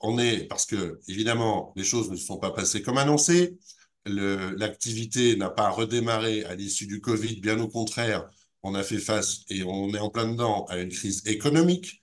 On 0.00 0.18
est, 0.18 0.44
parce 0.46 0.66
que, 0.66 1.00
évidemment, 1.08 1.72
les 1.74 1.84
choses 1.84 2.10
ne 2.10 2.16
se 2.16 2.26
sont 2.26 2.38
pas 2.38 2.50
passées 2.50 2.82
comme 2.82 2.98
annoncé. 2.98 3.58
L'activité 4.04 5.36
n'a 5.36 5.48
pas 5.48 5.70
redémarré 5.70 6.44
à 6.44 6.54
l'issue 6.54 6.86
du 6.86 7.00
Covid. 7.00 7.40
Bien 7.40 7.58
au 7.60 7.68
contraire, 7.68 8.28
on 8.62 8.74
a 8.74 8.82
fait 8.82 8.98
face, 8.98 9.40
et 9.48 9.62
on 9.62 9.88
est 9.94 9.98
en 9.98 10.10
plein 10.10 10.30
dedans, 10.30 10.66
à 10.66 10.78
une 10.78 10.90
crise 10.90 11.22
économique 11.26 12.02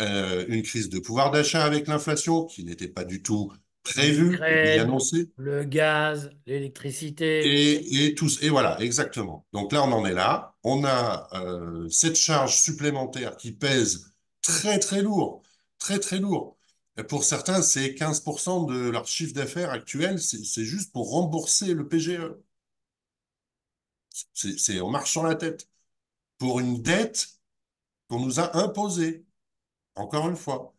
euh, 0.00 0.44
une 0.48 0.62
crise 0.62 0.88
de 0.88 0.98
pouvoir 0.98 1.30
d'achat 1.30 1.64
avec 1.64 1.86
l'inflation 1.88 2.44
qui 2.44 2.64
n'était 2.64 2.88
pas 2.88 3.04
du 3.04 3.22
tout 3.22 3.52
prévu 3.82 4.42
et 4.46 4.78
l'Ukraine, 4.78 4.80
annoncé. 4.80 5.30
le 5.36 5.64
gaz, 5.64 6.30
l'électricité. 6.46 7.46
Et, 7.46 8.06
et 8.06 8.14
tous, 8.14 8.42
et 8.42 8.48
voilà, 8.50 8.80
exactement. 8.80 9.46
Donc 9.52 9.72
là, 9.72 9.84
on 9.84 9.92
en 9.92 10.04
est 10.04 10.12
là. 10.12 10.54
On 10.64 10.84
a 10.84 11.28
euh, 11.34 11.88
cette 11.88 12.16
charge 12.16 12.56
supplémentaire 12.60 13.36
qui 13.36 13.52
pèse 13.52 14.12
très, 14.42 14.78
très 14.78 15.02
lourd, 15.02 15.42
très, 15.78 15.98
très 15.98 16.18
lourd. 16.18 16.56
Pour 17.08 17.24
certains, 17.24 17.62
c'est 17.62 17.94
15% 17.94 18.66
de 18.66 18.88
leur 18.88 19.06
chiffre 19.06 19.34
d'affaires 19.34 19.70
actuel, 19.70 20.18
c'est 20.18 20.64
juste 20.64 20.92
pour 20.92 21.10
rembourser 21.10 21.74
le 21.74 21.86
PGE. 21.86 22.34
C'est, 24.34 24.80
on 24.80 24.90
marche 24.90 25.10
sur 25.12 25.22
la 25.22 25.34
tête 25.34 25.68
pour 26.38 26.60
une 26.60 26.82
dette 26.82 27.28
qu'on 28.08 28.20
nous 28.20 28.40
a 28.40 28.56
imposée, 28.58 29.25
encore 29.96 30.28
une 30.28 30.36
fois, 30.36 30.74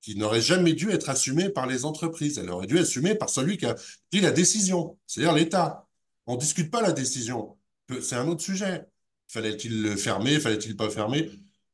qui 0.00 0.16
n'aurait 0.16 0.40
jamais 0.40 0.72
dû 0.72 0.90
être 0.90 1.10
assumée 1.10 1.50
par 1.50 1.66
les 1.66 1.84
entreprises. 1.84 2.38
Elle 2.38 2.50
aurait 2.50 2.66
dû 2.66 2.76
être 2.76 2.82
assumée 2.82 3.14
par 3.14 3.28
celui 3.28 3.58
qui 3.58 3.66
a 3.66 3.74
pris 3.74 4.20
la 4.20 4.30
décision, 4.30 4.98
c'est-à-dire 5.06 5.34
l'État. 5.34 5.86
On 6.26 6.34
ne 6.34 6.40
discute 6.40 6.70
pas 6.70 6.80
la 6.80 6.92
décision. 6.92 7.58
C'est 8.00 8.14
un 8.14 8.28
autre 8.28 8.42
sujet. 8.42 8.86
Fallait-il 9.28 9.82
le 9.82 9.96
fermer? 9.96 10.40
Fallait-il 10.40 10.76
pas 10.76 10.88
fermer? 10.90 11.30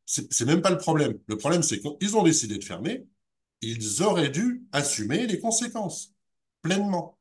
C'est 0.07 0.45
même 0.47 0.63
pas 0.63 0.71
le 0.71 0.79
problème. 0.79 1.19
Le 1.27 1.37
problème, 1.37 1.63
c'est 1.63 1.81
qu'ils 1.81 2.17
ont 2.17 2.23
décidé 2.23 2.59
de 2.59 2.65
fermer. 2.65 3.07
Ils 3.61 4.03
auraient 4.03 4.31
dû 4.31 4.65
assumer 4.73 5.27
les 5.27 5.39
conséquences 5.39 6.13
pleinement. 6.63 7.19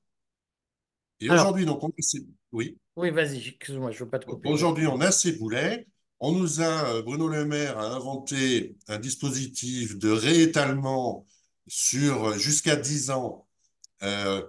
Et 1.20 1.30
aujourd'hui, 1.30 1.66
donc, 1.66 1.84
on... 1.84 1.92
oui. 2.52 2.78
Oui, 2.96 3.12
vas-y, 3.12 3.48
excuse-moi, 3.48 3.92
je 3.92 4.00
ne 4.00 4.04
veux 4.04 4.10
pas 4.10 4.20
te 4.20 4.26
couper. 4.26 4.50
Aujourd'hui, 4.50 4.88
on 4.88 5.00
a 5.02 5.12
ces 5.12 5.34
boulets. 5.34 5.88
On 6.20 6.32
nous 6.32 6.62
a, 6.62 6.90
euh, 6.96 7.02
Bruno 7.02 7.28
Le 7.28 7.46
Maire 7.46 7.78
a 7.78 7.88
inventé 7.96 8.78
un 8.88 9.00
dispositif 9.00 9.98
de 9.98 10.10
réétalement 10.10 11.26
sur 11.68 12.38
jusqu'à 12.38 12.76
10 12.76 13.12
ans 13.12 13.48
euh, 14.04 14.42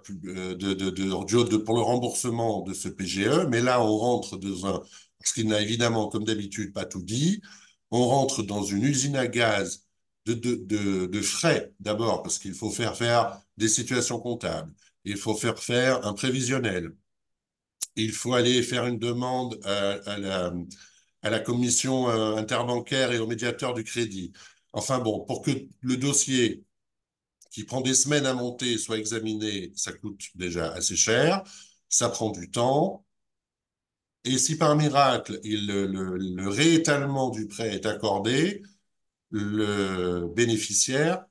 pour 1.64 1.76
le 1.76 1.82
remboursement 1.82 2.62
de 2.62 2.74
ce 2.74 2.88
PGE. 2.88 3.46
Mais 3.50 3.60
là, 3.62 3.82
on 3.82 3.96
rentre 3.96 4.36
dans 4.36 4.66
un, 4.66 4.82
parce 5.18 5.32
qu'il 5.34 5.48
n'a 5.48 5.60
évidemment, 5.60 6.08
comme 6.08 6.24
d'habitude, 6.24 6.72
pas 6.72 6.84
tout 6.84 7.02
dit, 7.02 7.42
on 7.90 8.06
rentre 8.06 8.42
dans 8.42 8.62
une 8.62 8.84
usine 8.84 9.16
à 9.16 9.26
gaz 9.26 9.86
de, 10.26 10.34
de 10.34 11.22
frais, 11.22 11.72
d'abord, 11.80 12.22
parce 12.22 12.38
qu'il 12.38 12.54
faut 12.54 12.70
faire 12.70 12.96
faire 12.96 13.40
des 13.56 13.68
situations 13.68 14.20
comptables, 14.20 14.72
il 15.04 15.16
faut 15.16 15.34
faire 15.36 15.58
faire 15.58 16.04
un 16.06 16.14
prévisionnel, 16.14 16.92
il 17.96 18.12
faut 18.12 18.34
aller 18.34 18.62
faire 18.62 18.86
une 18.86 18.98
demande 18.98 19.58
à, 19.64 20.18
la, 20.18 20.52
à 21.26 21.30
la 21.30 21.40
commission 21.40 22.08
euh, 22.08 22.36
interbancaire 22.36 23.12
et 23.12 23.18
au 23.18 23.26
médiateur 23.26 23.74
du 23.74 23.82
crédit. 23.82 24.32
Enfin 24.72 25.00
bon, 25.00 25.24
pour 25.24 25.42
que 25.42 25.50
le 25.80 25.96
dossier 25.96 26.64
qui 27.50 27.64
prend 27.64 27.80
des 27.80 27.94
semaines 27.94 28.26
à 28.26 28.34
monter 28.34 28.78
soit 28.78 28.98
examiné, 28.98 29.72
ça 29.74 29.92
coûte 29.92 30.20
déjà 30.36 30.72
assez 30.72 30.94
cher, 30.96 31.42
ça 31.88 32.08
prend 32.10 32.30
du 32.30 32.50
temps. 32.50 33.04
Et 34.24 34.38
si 34.38 34.56
par 34.56 34.76
miracle, 34.76 35.40
le, 35.42 36.48
réétalement 36.48 37.30
du 37.30 37.46
prêt 37.48 37.74
est 37.74 37.86
accordé, 37.86 38.62
le 39.30 40.28
bénéficiaire 40.28 41.24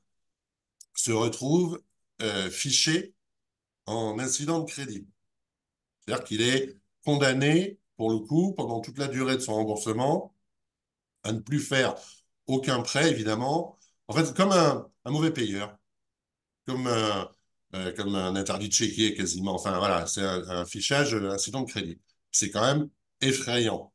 se 0.93 1.11
retrouve 1.11 1.81
euh, 2.21 2.49
fiché 2.49 3.13
en 3.85 4.19
incident 4.19 4.59
de 4.59 4.69
crédit. 4.69 5.07
C'est-à-dire 6.01 6.25
qu'il 6.25 6.41
est 6.41 6.77
condamné, 7.05 7.79
pour 7.97 8.11
le 8.11 8.19
coup, 8.19 8.53
pendant 8.53 8.81
toute 8.81 8.97
la 8.97 9.07
durée 9.07 9.35
de 9.35 9.41
son 9.41 9.53
remboursement, 9.55 10.33
à 11.23 11.31
ne 11.31 11.39
plus 11.39 11.59
faire 11.59 11.95
aucun 12.47 12.81
prêt, 12.81 13.09
évidemment. 13.09 13.77
En 14.07 14.13
fait, 14.13 14.33
comme 14.35 14.51
un, 14.51 14.89
mauvais 15.05 15.31
payeur, 15.31 15.77
comme 16.67 16.87
un, 16.87 17.29
euh, 17.75 17.91
comme 17.93 18.15
un 18.15 18.35
interdit 18.35 18.69
de 18.69 18.73
chéquier 18.73 19.15
quasiment. 19.15 19.55
Enfin, 19.55 19.77
voilà, 19.79 20.05
c'est 20.07 20.21
un, 20.23 20.65
fichage 20.65 21.15
incident 21.15 21.61
de 21.61 21.69
crédit. 21.69 21.99
C'est 22.31 22.49
quand 22.49 22.61
même 22.61 22.89
effrayant. 23.21 23.93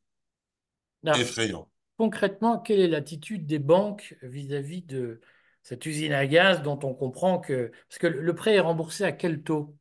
effrayant. 1.04 1.70
Concrètement, 1.96 2.58
quelle 2.58 2.80
est 2.80 2.88
l'attitude 2.88 3.46
des 3.46 3.58
banques 3.58 4.16
vis-à-vis 4.22 4.80
-vis 4.80 4.86
de 4.86 5.20
cette 5.62 5.84
usine 5.86 6.12
à 6.12 6.26
gaz 6.26 6.62
dont 6.62 6.78
on 6.82 6.94
comprend 6.94 7.38
que... 7.38 7.70
Parce 7.88 7.98
que 7.98 8.06
le 8.06 8.34
prêt 8.34 8.54
est 8.54 8.60
remboursé 8.60 9.04
à 9.04 9.12
quel 9.12 9.42
taux? 9.42 9.76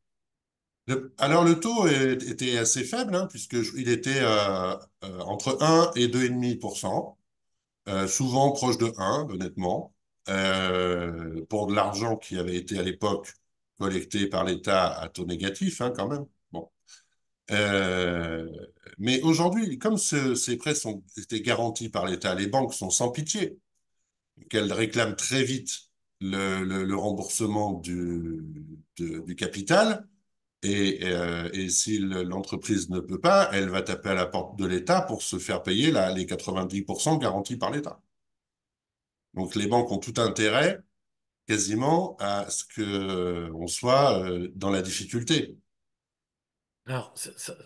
Alors 1.18 1.44
le 1.44 1.60
taux 1.60 1.86
était 1.88 2.58
assez 2.58 2.84
faible, 2.84 3.14
hein, 3.14 3.26
puisqu'il 3.26 3.88
était 3.88 4.20
euh, 4.20 4.74
euh, 5.04 5.20
entre 5.20 5.58
1 5.60 5.92
et 5.96 6.08
2,5%, 6.08 7.16
euh, 7.88 8.06
souvent 8.08 8.52
proche 8.52 8.78
de 8.78 8.92
1, 8.96 9.28
honnêtement, 9.30 9.94
pour 11.48 11.66
de 11.66 11.74
l'argent 11.74 12.16
qui 12.16 12.38
avait 12.38 12.56
été 12.56 12.78
à 12.78 12.82
l'époque 12.82 13.32
collecté 13.78 14.26
par 14.28 14.44
l'État 14.44 14.88
à 14.88 15.08
taux 15.08 15.26
négatif, 15.26 15.80
hein, 15.80 15.92
quand 15.96 16.08
même. 16.08 16.26
Bon. 16.52 16.70
mais 18.98 19.20
aujourd'hui, 19.22 19.78
comme 19.78 19.96
ces 19.98 20.56
prêts 20.56 20.74
sont, 20.74 21.02
étaient 21.16 21.40
garantis 21.40 21.88
par 21.88 22.06
l'État, 22.06 22.34
les 22.34 22.46
banques 22.46 22.74
sont 22.74 22.90
sans 22.90 23.10
pitié, 23.10 23.58
qu'elles 24.50 24.72
réclament 24.72 25.16
très 25.16 25.42
vite 25.44 25.90
le, 26.20 26.94
remboursement 26.94 27.72
du, 27.74 28.42
du 28.96 29.36
capital. 29.36 30.06
Et, 30.62 31.00
euh, 31.04 31.48
et 31.52 31.70
si 31.70 31.98
l'entreprise 31.98 32.90
ne 32.90 33.00
peut 33.00 33.20
pas, 33.20 33.48
elle 33.52 33.70
va 33.70 33.80
taper 33.82 34.10
à 34.10 34.14
la 34.14 34.26
porte 34.26 34.58
de 34.58 34.66
l'État 34.66 35.00
pour 35.00 35.22
se 35.22 35.38
faire 35.38 35.62
payer 35.62 35.90
la, 35.90 36.12
les 36.12 36.26
90% 36.26 37.18
garantis 37.18 37.56
par 37.56 37.70
l'État. 37.70 38.00
Donc 39.34 39.54
les 39.54 39.66
banques 39.66 39.90
ont 39.90 39.98
tout 39.98 40.20
intérêt 40.20 40.80
quasiment 41.46 42.16
à 42.20 42.48
ce 42.50 42.64
qu'on 42.74 43.66
soit 43.66 44.22
euh, 44.22 44.52
dans 44.54 44.70
la 44.70 44.82
difficulté. 44.82 45.56
Alors, 46.86 47.14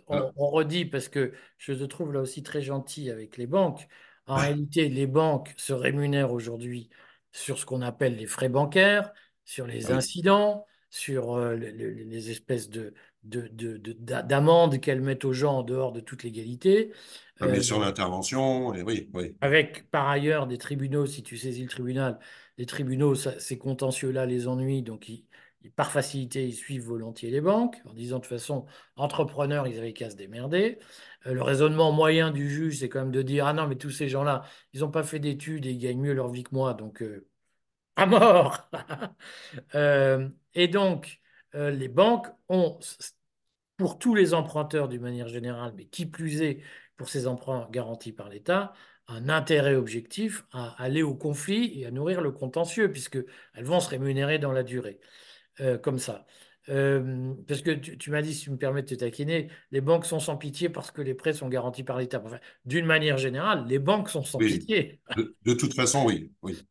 on, 0.08 0.32
on, 0.36 0.50
redit 0.50 0.84
parce 0.84 1.08
que 1.08 1.32
je 1.58 1.72
te 1.72 1.84
trouve 1.84 2.12
là 2.12 2.20
aussi 2.20 2.42
très 2.42 2.62
gentil 2.62 3.10
avec 3.10 3.36
les 3.36 3.46
banques. 3.46 3.86
En 4.26 4.36
réalité, 4.36 4.88
les 4.88 5.06
banques 5.06 5.52
se 5.56 5.72
rémunèrent 5.72 6.32
aujourd'hui 6.32 6.90
sur 7.32 7.58
ce 7.58 7.66
qu'on 7.66 7.82
appelle 7.82 8.16
les 8.16 8.26
frais 8.26 8.48
bancaires, 8.48 9.12
sur 9.44 9.66
les 9.66 9.92
incidents, 9.92 10.66
sur 10.94 11.34
euh, 11.34 11.56
les 11.56 12.30
espèces 12.30 12.70
de, 12.70 12.94
d'amendes 13.24 14.80
qu'elles 14.80 15.00
mettent 15.00 15.24
aux 15.24 15.32
gens 15.32 15.58
en 15.58 15.62
dehors 15.64 15.90
de 15.90 15.98
toute 15.98 16.22
légalité. 16.22 16.92
Ah, 17.40 17.46
euh, 17.46 17.60
sur 17.60 17.80
l'intervention, 17.80 18.68
oui, 18.68 19.10
oui. 19.12 19.34
Avec 19.40 19.90
par 19.90 20.08
ailleurs 20.08 20.46
des 20.46 20.56
tribunaux, 20.56 21.06
si 21.06 21.24
tu 21.24 21.36
saisis 21.36 21.62
le 21.62 21.68
tribunal, 21.68 22.20
les 22.58 22.66
tribunaux, 22.66 23.16
ces 23.16 23.58
contentieux-là 23.58 24.24
les 24.24 24.46
ennuient, 24.46 24.82
donc 24.82 25.08
ils, 25.08 25.24
par 25.74 25.90
facilité, 25.90 26.46
ils 26.46 26.54
suivent 26.54 26.84
volontiers 26.84 27.30
les 27.30 27.40
banques, 27.40 27.82
en 27.86 27.92
disant 27.92 28.18
de 28.18 28.22
toute 28.22 28.30
façon, 28.30 28.64
entrepreneurs, 28.94 29.66
ils 29.66 29.78
avaient 29.78 29.94
qu'à 29.94 30.10
se 30.10 30.16
démerder. 30.16 30.78
Euh, 31.26 31.34
le 31.34 31.42
raisonnement 31.42 31.90
moyen 31.90 32.30
du 32.30 32.48
juge, 32.48 32.78
c'est 32.78 32.88
quand 32.88 33.00
même 33.00 33.10
de 33.10 33.22
dire, 33.22 33.48
ah 33.48 33.52
non, 33.52 33.66
mais 33.66 33.74
tous 33.74 33.90
ces 33.90 34.08
gens-là, 34.08 34.44
ils 34.72 34.82
n'ont 34.82 34.92
pas 34.92 35.02
fait 35.02 35.18
d'études 35.18 35.66
et 35.66 35.72
ils 35.72 35.78
gagnent 35.78 36.02
mieux 36.02 36.14
leur 36.14 36.28
vie 36.28 36.44
que 36.44 36.54
moi, 36.54 36.72
donc 36.72 37.02
à 37.96 38.06
mort. 38.06 38.68
Euh, 39.74 40.28
et 40.54 40.68
donc, 40.68 41.20
euh, 41.54 41.70
les 41.70 41.88
banques 41.88 42.28
ont, 42.48 42.78
pour 43.76 43.98
tous 43.98 44.14
les 44.14 44.34
emprunteurs 44.34 44.88
d'une 44.88 45.02
manière 45.02 45.28
générale, 45.28 45.72
mais 45.76 45.86
qui 45.86 46.06
plus 46.06 46.42
est 46.42 46.60
pour 46.96 47.08
ces 47.08 47.26
emprunts 47.26 47.68
garantis 47.70 48.12
par 48.12 48.28
l'État, 48.28 48.72
un 49.08 49.28
intérêt 49.28 49.74
objectif 49.74 50.44
à 50.52 50.70
aller 50.82 51.02
au 51.02 51.14
conflit 51.14 51.80
et 51.80 51.86
à 51.86 51.90
nourrir 51.90 52.20
le 52.20 52.30
contentieux, 52.32 52.90
puisqu'elles 52.90 53.26
vont 53.64 53.80
se 53.80 53.90
rémunérer 53.90 54.38
dans 54.38 54.52
la 54.52 54.62
durée, 54.62 55.00
euh, 55.60 55.78
comme 55.78 55.98
ça. 55.98 56.26
Parce 56.66 57.61
que 57.62 57.73
tu, 57.73 58.11
m'as 58.11 58.23
dit, 58.23 58.35
si 58.35 58.44
tu 58.44 58.50
me 58.50 58.56
permets 58.56 58.83
de 58.83 58.88
te 58.88 58.94
taquiner, 58.94 59.49
les 59.71 59.80
banques 59.80 60.06
sont 60.06 60.21
sans 60.21 60.37
pitié 60.37 60.68
parce 60.68 60.90
que 60.90 61.02
les 61.02 61.14
prêts 61.14 61.35
sont 61.35 61.49
garantis 61.49 61.85
par 61.85 61.99
l'État. 61.99 62.23
D'une 62.64 62.87
manière 62.87 63.18
générale, 63.18 63.66
les 63.68 63.78
banques 63.78 64.09
sont 64.09 64.25
sans 64.25 64.38
pitié. 64.38 65.00
De, 65.16 65.54
toute 65.54 65.75
façon, 65.75 66.04
oui. 66.06 66.33
oui. 66.42 66.62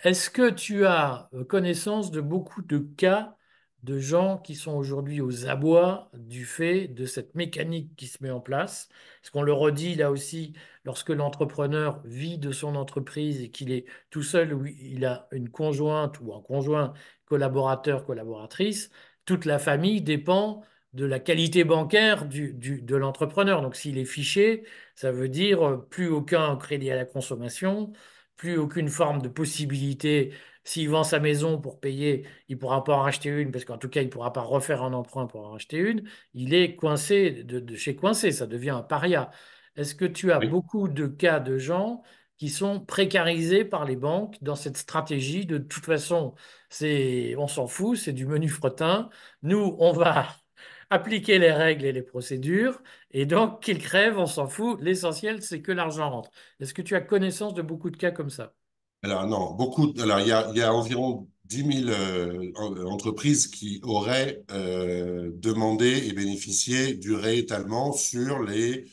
Est-ce 0.00 0.30
que 0.30 0.50
tu 0.50 0.86
as 0.86 1.28
euh, 1.34 1.44
connaissance 1.44 2.10
de 2.10 2.20
beaucoup 2.20 2.62
de 2.62 2.78
cas 2.78 3.36
de 3.82 3.98
gens 3.98 4.38
qui 4.38 4.54
sont 4.54 4.72
aujourd'hui 4.72 5.20
aux 5.20 5.46
abois 5.46 6.10
du 6.14 6.46
fait 6.46 6.88
de 6.88 7.04
cette 7.04 7.34
mécanique 7.34 7.94
qui 7.96 8.06
se 8.06 8.22
met 8.22 8.30
en 8.30 8.40
place? 8.40 8.88
Parce 9.20 9.30
qu'on 9.30 9.42
le 9.42 9.52
redit 9.52 9.94
là 9.96 10.10
aussi, 10.10 10.54
lorsque 10.84 11.10
l'entrepreneur 11.10 12.00
vit 12.04 12.38
de 12.38 12.52
son 12.52 12.76
entreprise 12.76 13.42
et 13.42 13.50
qu'il 13.50 13.72
est 13.72 13.84
tout 14.10 14.22
seul 14.22 14.54
ou 14.54 14.64
il 14.64 15.04
a 15.04 15.28
une 15.32 15.48
conjointe 15.48 16.20
ou 16.20 16.32
un 16.34 16.40
conjoint 16.40 16.94
collaborateur, 17.26 18.04
collaboratrice, 18.04 18.90
toute 19.24 19.44
la 19.44 19.58
famille 19.58 20.02
dépend 20.02 20.62
de 20.92 21.04
la 21.04 21.18
qualité 21.18 21.64
bancaire 21.64 22.26
du, 22.26 22.52
de 22.54 22.96
l'entrepreneur. 22.96 23.62
Donc 23.62 23.76
s'il 23.76 23.98
est 23.98 24.04
fiché, 24.04 24.64
ça 24.94 25.10
veut 25.12 25.28
dire 25.28 25.62
euh, 25.66 25.76
plus 25.90 26.08
aucun 26.08 26.56
crédit 26.56 26.90
à 26.90 26.96
la 26.96 27.04
consommation, 27.04 27.92
plus 28.36 28.56
aucune 28.58 28.88
forme 28.88 29.20
de 29.22 29.28
possibilité. 29.28 30.32
S'il 30.62 30.88
vend 30.88 31.04
sa 31.04 31.20
maison 31.20 31.60
pour 31.60 31.80
payer, 31.80 32.26
il 32.48 32.56
ne 32.56 32.60
pourra 32.60 32.84
pas 32.84 32.94
en 32.94 33.02
racheter 33.02 33.28
une, 33.28 33.50
parce 33.50 33.64
qu'en 33.64 33.76
tout 33.76 33.88
cas, 33.88 34.00
il 34.02 34.06
ne 34.06 34.10
pourra 34.10 34.32
pas 34.32 34.40
refaire 34.40 34.82
un 34.82 34.92
emprunt 34.94 35.26
pour 35.26 35.46
en 35.46 35.50
racheter 35.50 35.78
une. 35.78 36.08
Il 36.32 36.54
est 36.54 36.76
coincé 36.76 37.30
de, 37.44 37.74
chez 37.76 37.96
coincé, 37.96 38.32
ça 38.32 38.46
devient 38.46 38.70
un 38.70 38.82
paria. 38.82 39.30
Est-ce 39.76 39.94
que 39.94 40.04
tu 40.04 40.32
as 40.32 40.40
beaucoup 40.40 40.88
de 40.88 41.06
cas 41.06 41.40
de 41.40 41.58
gens 41.58 42.02
qui 42.36 42.48
sont 42.50 42.80
précarisés 42.80 43.64
par 43.64 43.84
les 43.84 43.96
banques 43.96 44.36
dans 44.42 44.56
cette 44.56 44.76
stratégie 44.76 45.46
de, 45.46 45.58
toute 45.58 45.84
façon, 45.84 46.34
on 46.80 47.46
s'en 47.46 47.66
fout, 47.66 47.98
c'est 47.98 48.12
du 48.12 48.26
menu 48.26 48.48
fretin. 48.48 49.08
Nous, 49.42 49.76
on 49.78 49.92
va 49.92 50.28
appliquer 50.90 51.38
les 51.38 51.52
règles 51.52 51.84
et 51.84 51.92
les 51.92 52.02
procédures, 52.02 52.82
et 53.10 53.26
donc 53.26 53.62
qu'ils 53.62 53.78
crèvent, 53.78 54.18
on 54.18 54.26
s'en 54.26 54.48
fout. 54.48 54.78
L'essentiel, 54.80 55.42
c'est 55.42 55.62
que 55.62 55.72
l'argent 55.72 56.10
rentre. 56.10 56.30
Est-ce 56.60 56.74
que 56.74 56.82
tu 56.82 56.94
as 56.94 57.00
connaissance 57.00 57.54
de 57.54 57.62
beaucoup 57.62 57.90
de 57.90 57.96
cas 57.96 58.10
comme 58.10 58.30
ça? 58.30 58.54
Alors 59.02 59.26
non, 59.26 59.52
beaucoup. 59.54 59.92
Alors 60.00 60.20
il 60.20 60.28
y 60.28 60.32
a, 60.32 60.74
environ 60.74 61.28
10 61.44 61.84
000 61.84 61.90
euh, 61.90 62.84
entreprises 62.86 63.48
qui 63.48 63.80
auraient 63.82 64.42
euh, 64.50 65.30
demandé 65.34 66.08
et 66.08 66.12
bénéficié 66.14 66.94
du 66.94 67.14
réétalement 67.14 67.92
sur 67.92 68.42
les 68.42 68.86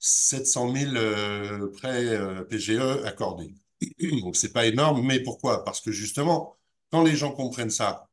700 0.00 0.68
000 0.70 0.96
euh, 0.96 1.70
prêts 1.72 2.06
euh, 2.16 2.44
PGE 2.44 3.04
accordés. 3.04 3.54
Donc 4.22 4.36
c'est 4.36 4.52
pas 4.52 4.66
énorme, 4.66 5.04
mais 5.06 5.20
pourquoi? 5.22 5.64
Parce 5.64 5.80
que 5.80 5.92
justement, 5.92 6.56
quand 6.90 7.04
les 7.04 7.16
gens 7.16 7.32
comprennent 7.32 7.70
ça, 7.70 8.08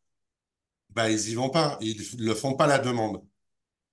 bah 0.91 1.09
ils 1.11 1.29
y 1.31 1.35
vont 1.35 1.49
pas, 1.49 1.77
ils 1.81 1.97
ne 2.25 2.33
font 2.33 2.55
pas 2.55 2.67
la 2.67 2.79
demande. 2.79 3.23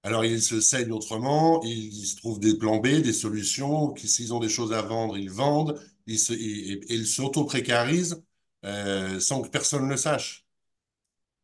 Alors, 0.04 0.24
ils 0.24 0.42
se 0.42 0.60
saignent 0.60 0.92
autrement, 0.92 1.62
ils, 1.64 1.94
ils 1.94 2.06
se 2.06 2.16
trouvent 2.16 2.40
des 2.40 2.56
plans 2.58 2.78
B, 2.78 2.88
des 3.02 3.12
solutions, 3.12 3.94
s'ils 3.96 4.34
ont 4.34 4.40
des 4.40 4.48
choses 4.50 4.72
à 4.72 4.82
vendre, 4.82 5.18
ils 5.18 5.30
vendent, 5.30 5.80
ils 6.06 7.06
s'auto-précarisent 7.06 8.22
euh, 8.64 9.20
sans 9.20 9.42
que 9.42 9.48
personne 9.48 9.84
ne 9.86 9.90
le 9.90 9.96
sache. 9.96 10.46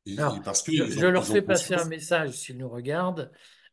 Et- 0.07 0.15
et 0.37 0.41
Alors, 0.41 0.43
parce 0.43 0.65
je, 0.67 1.07
leur 1.07 1.29
fais 1.29 1.43
passer 1.43 1.75
un 1.75 1.85
message 1.85 2.33
s'ils 2.33 2.59
nous 2.59 2.69
regardent, 2.69 3.31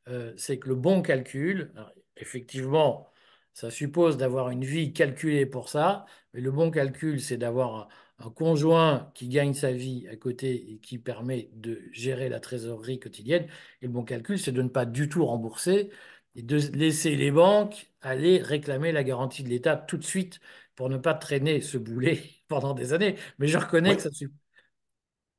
euh, 0.07 0.33
c'est 0.37 0.59
que 0.59 0.67
le 0.69 0.75
bon 0.75 1.01
calcul, 1.01 1.71
alors, 1.75 1.91
effectivement, 2.17 3.09
ça 3.53 3.71
suppose 3.71 4.17
d'avoir 4.17 4.49
une 4.49 4.65
vie 4.65 4.93
calculée 4.93 5.45
pour 5.45 5.69
ça, 5.69 6.05
mais 6.33 6.41
le 6.41 6.51
bon 6.51 6.71
calcul, 6.71 7.21
c'est 7.21 7.37
d'avoir 7.37 7.75
un, 8.19 8.25
un 8.27 8.29
conjoint 8.29 9.11
qui 9.15 9.27
gagne 9.29 9.53
sa 9.53 9.71
vie 9.71 10.07
à 10.09 10.15
côté 10.17 10.71
et 10.73 10.79
qui 10.79 10.97
permet 10.99 11.49
de 11.53 11.81
gérer 11.91 12.29
la 12.29 12.39
trésorerie 12.39 12.99
quotidienne. 12.99 13.47
Et 13.81 13.87
le 13.87 13.93
bon 13.93 14.03
calcul, 14.03 14.39
c'est 14.39 14.51
de 14.51 14.61
ne 14.61 14.69
pas 14.69 14.85
du 14.85 15.09
tout 15.09 15.25
rembourser 15.25 15.89
et 16.35 16.41
de 16.43 16.57
laisser 16.57 17.15
les 17.15 17.31
banques 17.31 17.87
aller 18.01 18.39
réclamer 18.41 18.91
la 18.91 19.03
garantie 19.03 19.43
de 19.43 19.49
l'État 19.49 19.77
tout 19.77 19.97
de 19.97 20.03
suite 20.03 20.39
pour 20.75 20.89
ne 20.89 20.97
pas 20.97 21.13
traîner 21.13 21.61
ce 21.61 21.77
boulet 21.77 22.21
pendant 22.47 22.73
des 22.73 22.93
années. 22.93 23.15
Mais 23.39 23.47
je 23.47 23.57
reconnais 23.57 23.95
Oui, 23.95 23.97
que 23.97 24.01
ça 24.01 24.11
suppose. 24.11 24.35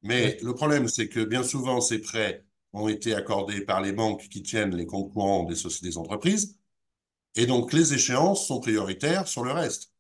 mais 0.03 0.39
le 0.43 0.55
problème, 0.55 0.89
c'est 0.89 1.09
que 1.09 1.25
bien 1.25 1.43
souvent, 1.43 1.81
ces 1.81 2.01
prêts 2.01 2.45
ont 2.73 2.89
été 2.89 3.15
accordés 3.15 3.63
par 3.65 3.81
les 3.81 3.93
banques 3.93 4.29
qui 4.29 4.43
tiennent 4.43 4.75
les 4.77 4.87
comptes 4.87 5.13
courants 5.13 5.45
des 5.45 5.55
des 5.83 5.99
entreprises, 5.99 6.59
et 7.37 7.47
donc 7.47 7.73
les 7.73 7.95
échéances 7.95 8.47
sont 8.49 8.61
prioritaires 8.61 9.29
sur 9.29 9.45
le 9.45 9.53
reste. 9.53 9.93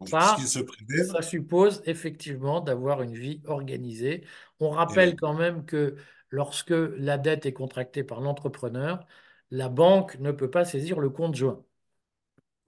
Donc, 0.00 0.10
Ça, 0.10 0.52
se 0.96 1.22
suppose 1.22 1.82
effectivement 1.86 2.60
d'avoir 2.60 3.02
une 3.02 3.14
vie 3.16 3.42
organisée. 3.46 4.24
On 4.60 4.70
rappelle 4.70 5.16
quand 5.16 5.34
même 5.34 5.64
que 5.66 5.96
lorsque 6.30 6.70
la 6.70 7.18
dette 7.18 7.46
est 7.46 7.52
contractée 7.52 8.04
par 8.04 8.20
l'entrepreneur, 8.20 9.06
la 9.50 9.68
banque 9.68 10.18
ne 10.20 10.32
peut 10.32 10.50
pas 10.50 10.64
saisir 10.64 11.00
le 11.00 11.10
compte 11.10 11.34
joint. 11.34 11.64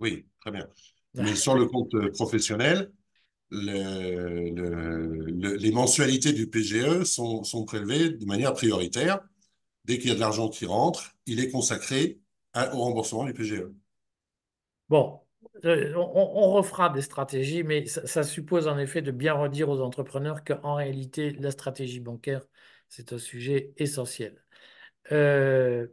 oui, 0.00 0.26
très 0.40 0.50
bien. 0.50 0.68
Mais 1.18 1.34
sur 1.34 1.54
le 1.54 1.66
compte 1.66 1.92
professionnel, 2.12 2.92
le- 3.50 4.50
le- 4.50 5.26
le- 5.26 5.56
les 5.56 5.72
mensualités 5.72 6.32
du 6.32 6.48
PGE 6.48 7.04
sont, 7.04 7.44
sont 7.44 7.64
prélevées 7.64 8.10
de 8.10 8.26
manière 8.26 8.54
prioritaire. 8.54 9.20
Dès 9.84 9.98
qu'il 9.98 10.08
y 10.10 10.12
a 10.12 10.16
de 10.16 10.20
l'argent 10.20 10.48
qui 10.50 10.66
rentre, 10.66 11.16
il 11.26 11.40
est 11.40 11.50
consacré 11.50 12.20
au 12.72 12.78
remboursement 12.80 13.24
du 13.24 13.32
PGE. 13.34 13.64
Bon, 14.88 15.20
euh, 15.64 15.92
on, 15.96 16.02
on 16.34 16.52
refera 16.52 16.90
des 16.90 17.02
stratégies, 17.02 17.62
mais 17.64 17.86
ça, 17.86 18.06
ça 18.06 18.22
suppose 18.22 18.68
en 18.68 18.78
effet 18.78 19.02
de 19.02 19.10
bien 19.10 19.34
redire 19.34 19.68
aux 19.68 19.80
entrepreneurs 19.80 20.44
qu'en 20.44 20.74
réalité, 20.74 21.30
la 21.32 21.50
stratégie 21.50 22.00
bancaire, 22.00 22.46
c'est 22.88 23.12
un 23.12 23.18
sujet 23.18 23.72
essentiel. 23.76 24.42
Euh, 25.12 25.88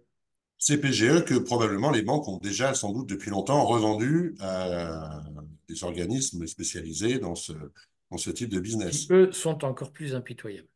Ces 0.57 0.79
PGE 0.79 1.25
que 1.25 1.37
probablement 1.37 1.91
les 1.91 2.01
banques 2.01 2.27
ont 2.27 2.37
déjà 2.37 2.73
sans 2.73 2.91
doute 2.91 3.09
depuis 3.09 3.29
longtemps 3.29 3.65
revendus 3.65 4.35
à 4.39 5.21
des 5.67 5.83
organismes 5.83 6.47
spécialisés 6.47 7.19
dans 7.19 7.35
ce, 7.35 7.53
dans 8.11 8.17
ce 8.17 8.29
type 8.31 8.49
de 8.49 8.59
qui, 8.61 8.61
business. 8.61 9.07
eux, 9.09 9.31
sont 9.31 9.63
encore 9.65 9.91
plus 9.93 10.15
impitoyables. 10.15 10.67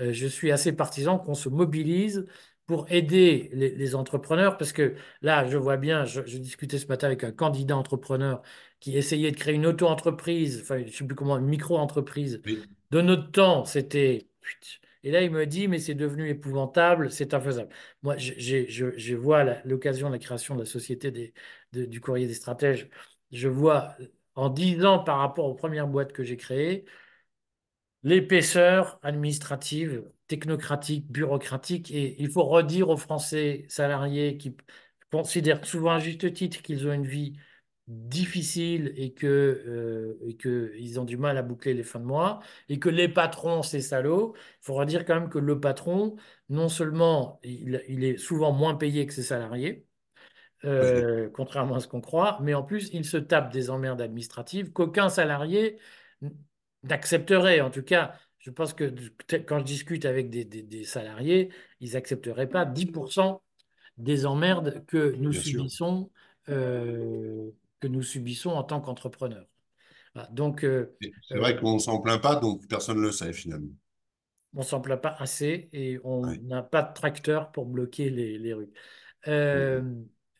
Euh, 0.00 0.12
je 0.12 0.26
suis 0.26 0.50
assez 0.52 0.72
partisan 0.72 1.18
qu'on 1.18 1.34
se 1.34 1.48
mobilise 1.48 2.26
pour 2.66 2.90
aider 2.90 3.50
les, 3.52 3.70
les 3.74 3.94
entrepreneurs, 3.94 4.56
parce 4.56 4.72
que 4.72 4.94
là, 5.20 5.46
je 5.46 5.56
vois 5.58 5.76
bien, 5.76 6.06
je, 6.06 6.22
je 6.26 6.38
discutais 6.38 6.78
ce 6.78 6.86
matin 6.86 7.06
avec 7.08 7.22
un 7.24 7.30
candidat 7.32 7.76
entrepreneur 7.76 8.40
qui 8.80 8.96
essayait 8.96 9.30
de 9.32 9.36
créer 9.36 9.54
une 9.54 9.66
auto-entreprise, 9.66 10.60
enfin, 10.62 10.78
je 10.78 10.84
ne 10.84 10.90
sais 10.90 11.04
plus 11.06 11.14
comment, 11.14 11.36
une 11.38 11.46
micro-entreprise. 11.46 12.40
Oui, 12.46 12.68
De 12.90 13.00
notre 13.02 13.30
temps, 13.30 13.64
c'était... 13.64 14.28
Et 15.04 15.10
là, 15.10 15.22
il 15.22 15.30
me 15.30 15.46
dit, 15.46 15.68
mais 15.68 15.78
c'est 15.78 15.94
devenu 15.94 16.28
épouvantable, 16.30 17.10
c'est 17.12 17.34
infaisable. 17.34 17.70
Moi, 18.02 18.16
je, 18.16 19.14
vois 19.14 19.44
l'occasion 19.64 20.08
de 20.08 20.14
la 20.14 20.18
création 20.18 20.54
de 20.54 20.60
la 20.60 20.66
société 20.66 21.32
du 21.72 22.00
courrier 22.00 22.26
des 22.26 22.34
stratèges. 22.34 22.88
Je 23.30 23.48
vois, 23.48 23.96
en 24.34 24.48
10 24.48 24.84
ans 24.84 24.98
par 25.00 25.18
rapport 25.18 25.46
aux 25.46 25.54
premières 25.54 25.88
boîtes 25.88 26.12
que 26.12 26.24
j'ai 26.24 26.36
créées, 26.38 26.86
l'épaisseur 28.02 28.98
administrative, 29.02 30.04
technocratique, 30.28 31.10
bureaucratique. 31.10 31.90
Et 31.90 32.20
il 32.22 32.30
faut 32.30 32.44
redire 32.44 32.88
aux 32.90 32.96
Français 32.96 33.64
salariés 33.68 34.36
qui 34.38 34.56
considèrent 35.10 35.64
souvent 35.66 35.92
à 35.92 35.98
juste 36.00 36.32
titre 36.32 36.62
qu'ils 36.62 36.86
ont 36.88 36.92
une 36.92 37.06
vie 37.06 37.36
difficile 37.86 38.92
et 38.96 39.12
que, 39.12 39.26
euh, 39.26 40.18
et 40.26 40.36
que 40.36 40.72
ils 40.78 40.98
ont 41.00 41.04
du 41.04 41.16
mal 41.18 41.36
à 41.36 41.42
boucler 41.42 41.74
les 41.74 41.82
fins 41.82 42.00
de 42.00 42.04
mois 42.06 42.40
et 42.68 42.78
que 42.78 42.88
les 42.88 43.08
patrons, 43.08 43.62
c'est 43.62 43.80
salauds. 43.82 44.34
Il 44.36 44.64
faut 44.64 44.74
redire 44.74 45.04
quand 45.04 45.14
même 45.20 45.28
que 45.28 45.38
le 45.38 45.60
patron, 45.60 46.16
non 46.48 46.68
seulement 46.70 47.40
il, 47.44 47.82
il 47.88 48.04
est 48.04 48.16
souvent 48.16 48.52
moins 48.52 48.74
payé 48.74 49.06
que 49.06 49.12
ses 49.12 49.22
salariés, 49.22 49.86
euh, 50.64 51.30
contrairement 51.34 51.76
à 51.76 51.80
ce 51.80 51.88
qu'on 51.88 52.00
croit, 52.00 52.38
mais 52.42 52.54
en 52.54 52.62
plus, 52.62 52.90
il 52.92 53.04
se 53.04 53.18
tape 53.18 53.52
des 53.52 53.70
emmerdes 53.70 54.00
administratives 54.02 54.72
qu'aucun 54.72 55.08
salarié 55.10 55.78
n'accepterait. 56.82 57.60
En 57.60 57.70
tout 57.70 57.82
cas, 57.82 58.14
je 58.38 58.50
pense 58.50 58.72
que 58.74 58.84
quand 59.46 59.58
je 59.60 59.64
discute 59.64 60.04
avec 60.04 60.30
des, 60.30 60.44
des- 60.44 60.62
des 60.62 60.84
salariés, 60.84 61.50
ils 61.80 61.92
n'accepteraient 61.92 62.48
pas 62.48 62.64
10% 62.64 63.42
des 63.96 64.26
emmerdes 64.26 64.84
que 64.86 65.14
nous 65.18 65.30
bien 65.30 65.40
subissons, 65.42 66.10
euh, 66.48 67.50
que 67.84 67.92
nous 67.92 68.02
subissons 68.02 68.50
en 68.50 68.64
tant 68.64 68.80
qu'entrepreneurs. 68.80 69.46
Voilà. 70.14 70.28
Donc, 70.30 70.64
euh, 70.64 70.96
C'est 71.28 71.36
vrai 71.38 71.56
qu'on 71.56 71.74
ne 71.74 71.78
s'en 71.78 72.00
plaint 72.00 72.20
pas, 72.20 72.36
donc 72.36 72.66
personne 72.66 72.96
ne 72.96 73.02
le 73.02 73.12
sait 73.12 73.32
finalement. 73.32 73.68
on 74.54 74.62
s'en 74.62 74.80
plaint 74.80 75.00
pas 75.00 75.14
assez 75.18 75.68
et 75.72 75.98
on 76.04 76.22
n'a 76.44 76.62
pas 76.62 76.82
de 76.82 76.94
tracteur 76.94 77.50
pour 77.52 77.66
bloquer 77.66 78.10
les, 78.10 78.38
les 78.38 78.54
rues. 78.54 78.72
Euh, 79.26 79.82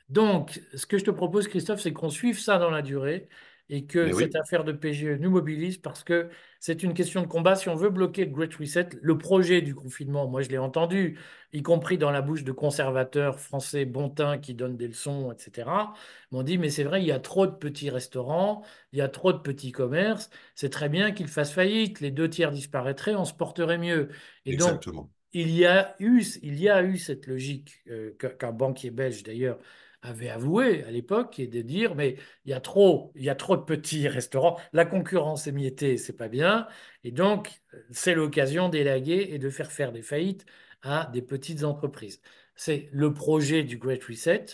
donc, 0.08 0.60
ce 0.74 0.86
que 0.86 0.98
je 0.98 1.04
te 1.04 1.10
propose, 1.10 1.48
Christophe, 1.48 1.80
c'est 1.80 1.92
qu'on 1.92 2.10
suive 2.10 2.38
ça 2.38 2.58
dans 2.58 2.70
la 2.70 2.82
durée 2.82 3.28
et 3.70 3.86
que 3.86 4.12
cette 4.12 4.36
affaire 4.36 4.62
de 4.64 4.72
PGE 4.72 5.18
nous 5.18 5.30
mobilise 5.30 5.78
parce 5.78 6.04
que 6.04 6.28
c'est 6.60 6.82
une 6.82 6.92
question 6.92 7.22
de 7.22 7.26
combat. 7.26 7.56
Si 7.56 7.68
on 7.68 7.74
veut 7.74 7.88
bloquer 7.88 8.26
le 8.26 8.30
Great 8.30 8.54
Reset, 8.54 8.90
le 9.00 9.16
projet 9.16 9.62
du 9.62 9.74
confinement, 9.74 10.28
moi 10.28 10.42
je 10.42 10.50
l'ai 10.50 10.58
entendu, 10.58 11.18
y 11.52 11.62
compris 11.62 11.96
dans 11.96 12.10
la 12.10 12.20
bouche 12.20 12.44
de 12.44 12.52
conservateurs 12.52 13.40
français 13.40 13.86
bontins 13.86 14.38
qui 14.38 14.54
donnent 14.54 14.76
des 14.76 14.88
leçons, 14.88 15.32
etc., 15.32 15.70
m'ont 16.30 16.42
dit, 16.42 16.58
mais 16.58 16.68
c'est 16.68 16.84
vrai, 16.84 17.02
il 17.02 17.06
y 17.06 17.12
a 17.12 17.20
trop 17.20 17.46
de 17.46 17.52
petits 17.52 17.88
restaurants, 17.88 18.62
il 18.92 18.98
y 18.98 19.02
a 19.02 19.08
trop 19.08 19.32
de 19.32 19.38
petits 19.38 19.72
commerces, 19.72 20.28
c'est 20.54 20.70
très 20.70 20.90
bien 20.90 21.12
qu'ils 21.12 21.28
fassent 21.28 21.52
faillite, 21.52 22.00
les 22.00 22.10
deux 22.10 22.28
tiers 22.28 22.50
disparaîtraient, 22.50 23.14
on 23.14 23.24
se 23.24 23.34
porterait 23.34 23.78
mieux. 23.78 24.10
Et 24.44 24.56
donc, 24.56 24.68
exactement. 24.68 25.10
il 25.32 25.50
y 25.50 25.64
a 25.64 25.94
eu, 26.00 26.22
il 26.42 26.60
y 26.60 26.68
a 26.68 26.82
eu 26.82 26.98
cette 26.98 27.26
logique 27.26 27.82
euh, 27.88 28.14
qu'un 28.38 28.52
banquier 28.52 28.90
belge 28.90 29.22
d'ailleurs 29.22 29.58
avait 30.04 30.28
avoué 30.30 30.84
à 30.84 30.90
l'époque, 30.90 31.38
et 31.40 31.46
de 31.48 31.62
dire 31.62 31.94
mais 31.96 32.16
il 32.44 32.50
y 32.50 32.54
a 32.54 32.60
trop, 32.60 33.12
il 33.16 33.24
y 33.24 33.30
a 33.30 33.34
trop 33.34 33.56
de 33.56 33.62
petits 33.62 34.08
restaurants, 34.08 34.58
la 34.72 34.84
concurrence 34.86 35.46
émiettée, 35.48 35.98
c'est 35.98 36.16
pas 36.16 36.28
bien, 36.28 36.68
et 37.04 37.10
donc 37.12 37.62
euh, 37.74 37.78
c'est 37.90 38.14
l'occasion 38.14 38.68
d'élaguer 38.68 39.28
et 39.30 39.38
de 39.38 39.50
faire 39.50 39.72
faire 39.72 39.92
des 39.92 40.02
faillites 40.02 40.46
à 40.82 41.10
des 41.12 41.22
petites 41.22 41.64
entreprises. 41.64 42.20
C'est 42.56 42.88
le 42.92 43.12
projet 43.14 43.64
du 43.64 43.78
Great 43.78 44.04
Reset 44.04 44.46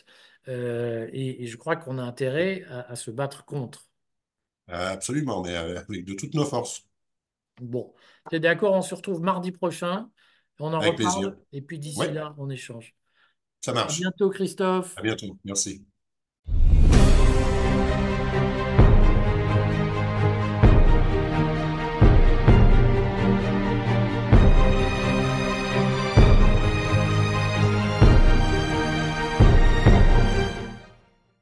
euh, 0.49 1.09
et, 1.13 1.43
et 1.45 1.47
je 1.47 1.57
crois 1.57 1.77
qu'on 1.77 1.99
a 1.99 2.03
intérêt 2.03 2.65
à, 2.71 2.81
à 2.93 2.97
se 2.97 3.11
battre 3.11 3.45
contre. 3.45 3.89
Absolument, 4.69 5.43
mais 5.43 5.55
avec 5.55 6.05
de 6.07 6.15
toutes 6.15 6.33
nos 6.35 6.47
forces. 6.47 6.87
Bon, 7.61 7.95
tu 8.29 8.37
es 8.37 8.41
d'accord, 8.41 8.75
on 8.75 8.83
se 8.83 8.95
retrouve 8.95 9.21
mardi 9.21 9.53
prochain, 9.53 10.11
on 10.59 10.73
en 10.75 10.81
Avec 10.81 10.97
plaisir. 10.97 11.29
reparle 11.29 11.39
et 11.53 11.61
puis 11.63 11.79
d'ici 11.79 12.09
Ouais, 12.09 12.11
là, 12.11 12.35
on 12.39 12.49
échange. 12.51 12.95
Ça 13.61 13.73
À 13.73 13.75
marche. 13.75 13.99
bientôt, 13.99 14.31
Christophe. 14.31 14.97
À 14.97 15.03
bientôt. 15.03 15.37
Merci. 15.45 15.85